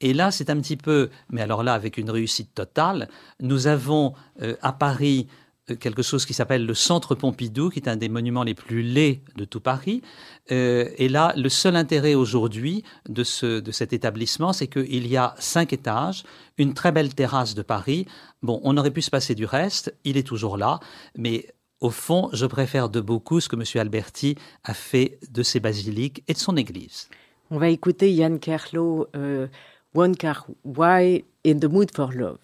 Et 0.00 0.12
là, 0.12 0.32
c'est 0.32 0.50
un 0.50 0.60
petit 0.60 0.76
peu, 0.76 1.10
mais 1.30 1.42
alors 1.42 1.62
là, 1.62 1.74
avec 1.74 1.96
une 1.96 2.10
réussite 2.10 2.52
totale, 2.54 3.08
nous 3.38 3.68
avons 3.68 4.14
euh, 4.42 4.56
à 4.62 4.72
Paris 4.72 5.28
euh, 5.70 5.76
quelque 5.76 6.02
chose 6.02 6.26
qui 6.26 6.34
s'appelle 6.34 6.66
le 6.66 6.74
Centre 6.74 7.14
Pompidou, 7.14 7.70
qui 7.70 7.78
est 7.78 7.88
un 7.88 7.96
des 7.96 8.08
monuments 8.08 8.42
les 8.42 8.54
plus 8.54 8.82
laids 8.82 9.22
de 9.36 9.44
tout 9.44 9.60
Paris. 9.60 10.02
Euh, 10.50 10.90
et 10.98 11.08
là, 11.08 11.32
le 11.36 11.48
seul 11.48 11.76
intérêt 11.76 12.14
aujourd'hui 12.14 12.82
de, 13.08 13.22
ce, 13.22 13.60
de 13.60 13.70
cet 13.70 13.92
établissement, 13.92 14.52
c'est 14.52 14.66
qu'il 14.66 15.06
y 15.06 15.16
a 15.16 15.36
cinq 15.38 15.72
étages, 15.72 16.24
une 16.58 16.74
très 16.74 16.90
belle 16.90 17.14
terrasse 17.14 17.54
de 17.54 17.62
Paris. 17.62 18.06
Bon, 18.42 18.60
on 18.64 18.76
aurait 18.76 18.90
pu 18.90 19.02
se 19.02 19.10
passer 19.10 19.36
du 19.36 19.44
reste, 19.44 19.94
il 20.02 20.16
est 20.16 20.26
toujours 20.26 20.56
là, 20.56 20.80
mais 21.16 21.46
au 21.82 21.90
fond, 21.90 22.30
je 22.32 22.46
préfère 22.46 22.88
de 22.88 23.00
beaucoup 23.00 23.40
ce 23.40 23.48
que 23.48 23.56
M. 23.56 23.64
Alberti 23.74 24.36
a 24.64 24.72
fait 24.72 25.18
de 25.30 25.42
ses 25.42 25.58
basiliques 25.58 26.22
et 26.28 26.32
de 26.32 26.38
son 26.38 26.56
église. 26.56 27.08
On 27.50 27.58
va 27.58 27.68
écouter 27.68 28.10
Yann 28.10 28.38
Kerlo, 28.38 29.08
euh, 29.16 29.48
One 29.94 30.16
Car 30.16 30.46
Why 30.64 31.24
in 31.44 31.58
the 31.58 31.64
Mood 31.64 31.90
for 31.94 32.12
Love. 32.12 32.38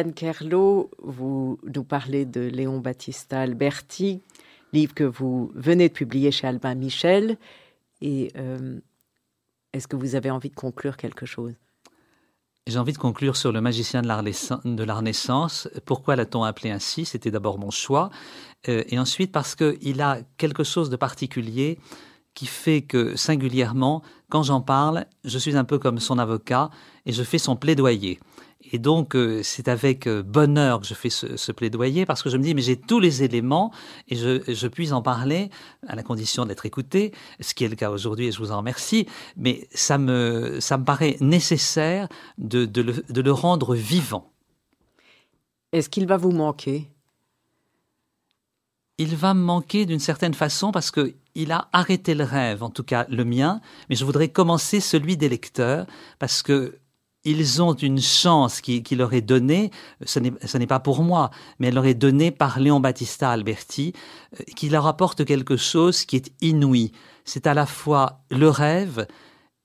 Yann 0.00 0.14
Kerlo, 0.14 0.90
vous 1.02 1.58
nous 1.62 1.84
parlez 1.84 2.24
de 2.24 2.40
Léon 2.40 2.78
Battista 2.80 3.42
Alberti, 3.42 4.22
livre 4.72 4.94
que 4.94 5.04
vous 5.04 5.52
venez 5.54 5.88
de 5.88 5.92
publier 5.92 6.30
chez 6.30 6.46
Albin 6.46 6.74
Michel. 6.74 7.36
Et 8.00 8.32
euh, 8.38 8.80
est-ce 9.74 9.86
que 9.86 9.96
vous 9.96 10.14
avez 10.14 10.30
envie 10.30 10.48
de 10.48 10.54
conclure 10.54 10.96
quelque 10.96 11.26
chose? 11.26 11.52
J'ai 12.66 12.78
envie 12.78 12.94
de 12.94 12.98
conclure 12.98 13.36
sur 13.36 13.52
le 13.52 13.60
magicien 13.60 14.00
de 14.00 14.08
la 14.84 14.94
Renaissance. 14.94 15.68
Pourquoi 15.84 16.16
l'a-t-on 16.16 16.44
appelé 16.44 16.70
ainsi? 16.70 17.04
C'était 17.04 17.30
d'abord 17.30 17.58
mon 17.58 17.70
choix. 17.70 18.08
Euh, 18.70 18.82
et 18.88 18.98
ensuite 18.98 19.32
parce 19.32 19.54
qu'il 19.54 20.00
a 20.00 20.20
quelque 20.38 20.64
chose 20.64 20.88
de 20.88 20.96
particulier 20.96 21.78
qui 22.34 22.46
fait 22.46 22.82
que 22.82 23.16
singulièrement, 23.16 24.02
quand 24.28 24.42
j'en 24.42 24.60
parle, 24.60 25.06
je 25.24 25.38
suis 25.38 25.56
un 25.56 25.64
peu 25.64 25.78
comme 25.78 25.98
son 25.98 26.18
avocat 26.18 26.70
et 27.06 27.12
je 27.12 27.22
fais 27.22 27.38
son 27.38 27.56
plaidoyer. 27.56 28.20
Et 28.72 28.78
donc, 28.78 29.16
euh, 29.16 29.42
c'est 29.42 29.68
avec 29.68 30.06
euh, 30.06 30.22
bonheur 30.22 30.80
que 30.80 30.86
je 30.86 30.94
fais 30.94 31.08
ce, 31.08 31.52
plaidoyer 31.52 32.04
parce 32.04 32.22
que 32.22 32.28
je 32.28 32.36
me 32.36 32.42
dis, 32.42 32.54
mais 32.54 32.62
j'ai 32.62 32.76
tous 32.76 33.00
les 33.00 33.22
éléments 33.22 33.72
et 34.08 34.16
je, 34.16 34.42
je 34.46 34.68
puis 34.68 34.92
en 34.92 35.02
parler 35.02 35.50
à 35.88 35.96
la 35.96 36.02
condition 36.02 36.44
d'être 36.44 36.66
écouté, 36.66 37.12
ce 37.40 37.54
qui 37.54 37.64
est 37.64 37.68
le 37.68 37.74
cas 37.74 37.90
aujourd'hui 37.90 38.26
et 38.26 38.32
je 38.32 38.38
vous 38.38 38.52
en 38.52 38.58
remercie. 38.58 39.06
Mais 39.36 39.66
ça 39.72 39.98
me, 39.98 40.60
ça 40.60 40.76
me 40.76 40.84
paraît 40.84 41.16
nécessaire 41.20 42.08
de, 42.38 42.66
de, 42.66 42.82
le, 42.82 43.04
de 43.08 43.20
le 43.20 43.32
rendre 43.32 43.74
vivant. 43.74 44.30
Est-ce 45.72 45.88
qu'il 45.88 46.06
va 46.06 46.18
vous 46.18 46.32
manquer? 46.32 46.90
Il 48.98 49.16
va 49.16 49.32
me 49.32 49.40
manquer 49.40 49.86
d'une 49.86 50.00
certaine 50.00 50.34
façon 50.34 50.70
parce 50.70 50.90
que 50.90 51.14
il 51.34 51.52
a 51.52 51.68
arrêté 51.72 52.14
le 52.14 52.24
rêve, 52.24 52.62
en 52.62 52.70
tout 52.70 52.84
cas 52.84 53.06
le 53.08 53.24
mien, 53.24 53.60
mais 53.88 53.96
je 53.96 54.04
voudrais 54.04 54.28
commencer 54.28 54.80
celui 54.80 55.16
des 55.16 55.28
lecteurs 55.28 55.86
parce 56.18 56.42
que 56.42 56.78
ils 57.24 57.60
ont 57.60 57.74
une 57.74 58.00
chance 58.00 58.60
qui, 58.60 58.82
leur 58.92 59.12
est 59.12 59.20
donnée, 59.20 59.70
ce 60.04 60.18
n'est 60.20 60.66
pas 60.66 60.80
pour 60.80 61.02
moi, 61.02 61.30
mais 61.58 61.68
elle 61.68 61.74
leur 61.74 61.84
est 61.84 61.94
donnée 61.94 62.30
par 62.30 62.58
Léon 62.58 62.80
Battista 62.80 63.30
Alberti, 63.30 63.92
euh, 64.38 64.44
qui 64.56 64.70
leur 64.70 64.86
apporte 64.86 65.24
quelque 65.24 65.56
chose 65.56 66.04
qui 66.04 66.16
est 66.16 66.32
inouï. 66.40 66.92
C'est 67.24 67.46
à 67.46 67.54
la 67.54 67.66
fois 67.66 68.22
le 68.30 68.48
rêve 68.48 69.06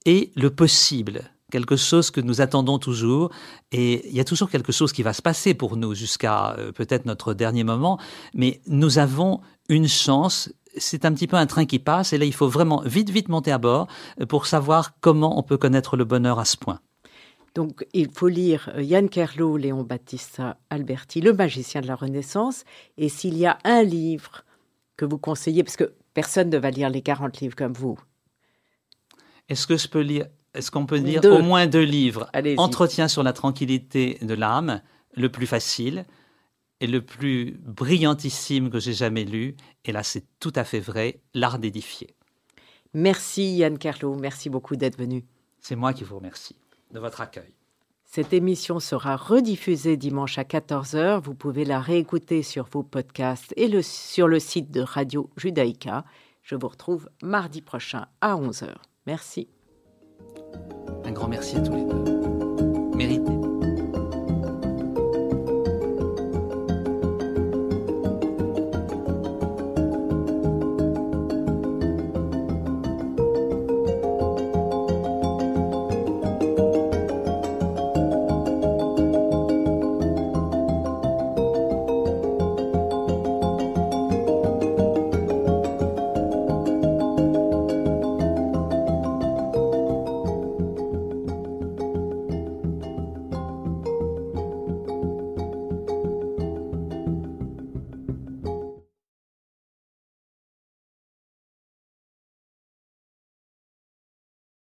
et 0.05 0.31
le 0.35 0.49
possible, 0.49 1.31
quelque 1.49 1.77
chose 1.77 2.11
que 2.11 2.19
nous 2.19 2.41
attendons 2.41 2.77
toujours, 2.77 3.31
et 3.71 4.07
il 4.09 4.15
y 4.15 4.19
a 4.19 4.25
toujours 4.25 4.49
quelque 4.49 4.73
chose 4.73 4.91
qui 4.91 5.03
va 5.03 5.13
se 5.13 5.21
passer 5.21 5.53
pour 5.53 5.77
nous 5.77 5.95
jusqu'à 5.95 6.55
euh, 6.57 6.73
peut-être 6.73 7.05
notre 7.05 7.33
dernier 7.33 7.63
moment, 7.63 7.99
mais 8.33 8.59
nous 8.67 8.97
avons 8.99 9.39
une 9.69 9.87
chance 9.87 10.49
c'est 10.77 11.05
un 11.05 11.13
petit 11.13 11.27
peu 11.27 11.37
un 11.37 11.45
train 11.45 11.65
qui 11.65 11.79
passe 11.79 12.13
et 12.13 12.17
là 12.17 12.25
il 12.25 12.33
faut 12.33 12.47
vraiment 12.47 12.81
vite 12.85 13.09
vite 13.09 13.29
monter 13.29 13.51
à 13.51 13.57
bord 13.57 13.87
euh, 14.19 14.25
pour 14.25 14.45
savoir 14.45 14.99
comment 14.99 15.37
on 15.39 15.43
peut 15.43 15.57
connaître 15.57 15.97
le 15.97 16.05
bonheur 16.05 16.39
à 16.39 16.45
ce 16.45 16.57
point. 16.57 16.79
Donc, 17.55 17.87
il 17.93 18.11
faut 18.11 18.27
lire 18.27 18.69
euh, 18.75 18.83
Yann 18.83 19.07
Kerlo, 19.07 19.55
Léon 19.55 19.83
Battista 19.83 20.57
Alberti, 20.69 21.21
Le 21.21 21.31
magicien 21.31 21.79
de 21.79 21.87
la 21.87 21.95
Renaissance. 21.95 22.65
Et 22.97 23.07
s'il 23.07 23.37
y 23.37 23.45
a 23.45 23.57
un 23.63 23.81
livre 23.81 24.43
que 24.97 25.05
vous 25.05 25.17
conseillez, 25.17 25.63
parce 25.63 25.77
que 25.77 25.93
personne 26.13 26.49
ne 26.49 26.57
va 26.57 26.69
lire 26.69 26.89
les 26.89 27.01
40 27.01 27.39
livres 27.39 27.55
comme 27.55 27.73
vous. 27.73 27.97
Est-ce 29.47 29.67
que 29.67 29.77
je 29.77 29.87
peux 29.87 30.01
lire, 30.01 30.25
est-ce 30.53 30.69
qu'on 30.69 30.85
peut 30.85 30.97
lire 30.97 31.23
au 31.23 31.41
moins 31.41 31.65
deux 31.65 31.83
livres? 31.83 32.29
Entretien 32.57 33.07
sur 33.07 33.23
la 33.23 33.31
tranquillité 33.31 34.17
de 34.21 34.33
l'âme, 34.33 34.81
le 35.15 35.29
plus 35.29 35.47
facile 35.47 36.05
et 36.79 36.87
le 36.87 37.01
plus 37.01 37.57
brillantissime 37.63 38.69
que 38.69 38.79
j'ai 38.79 38.93
jamais 38.93 39.23
lu. 39.23 39.55
Et 39.85 39.91
là, 39.91 40.03
c'est 40.03 40.25
tout 40.39 40.53
à 40.55 40.63
fait 40.63 40.79
vrai, 40.79 41.21
L'art 41.33 41.59
d'édifier. 41.59 42.15
Merci 42.93 43.57
Yann 43.57 43.77
Kerlo, 43.77 44.15
merci 44.15 44.49
beaucoup 44.49 44.75
d'être 44.75 44.97
venu. 44.97 45.25
C'est 45.59 45.75
moi 45.75 45.93
qui 45.93 46.03
vous 46.03 46.15
remercie 46.15 46.55
de 46.91 46.99
votre 46.99 47.21
accueil. 47.21 47.53
Cette 48.05 48.31
émission 48.31 48.79
sera 48.79 49.17
rediffusée 49.17 49.97
dimanche 49.97 50.37
à 50.37 50.43
14h. 50.43 51.19
Vous 51.21 51.33
pouvez 51.33 51.65
la 51.65 51.81
réécouter 51.81 52.43
sur 52.43 52.69
vos 52.71 52.83
podcasts 52.83 53.53
et 53.57 53.67
le, 53.67 53.81
sur 53.81 54.29
le 54.29 54.39
site 54.39 54.71
de 54.71 54.79
Radio 54.79 55.29
Judaïka. 55.35 56.05
Je 56.41 56.55
vous 56.55 56.69
retrouve 56.69 57.09
mardi 57.21 57.61
prochain 57.61 58.05
à 58.21 58.35
11h. 58.35 58.73
Merci. 59.07 59.49
Un 61.03 61.11
grand 61.11 61.27
merci 61.27 61.57
à 61.57 61.61
tous 61.61 61.73
les 61.73 61.83
deux. 61.83 62.04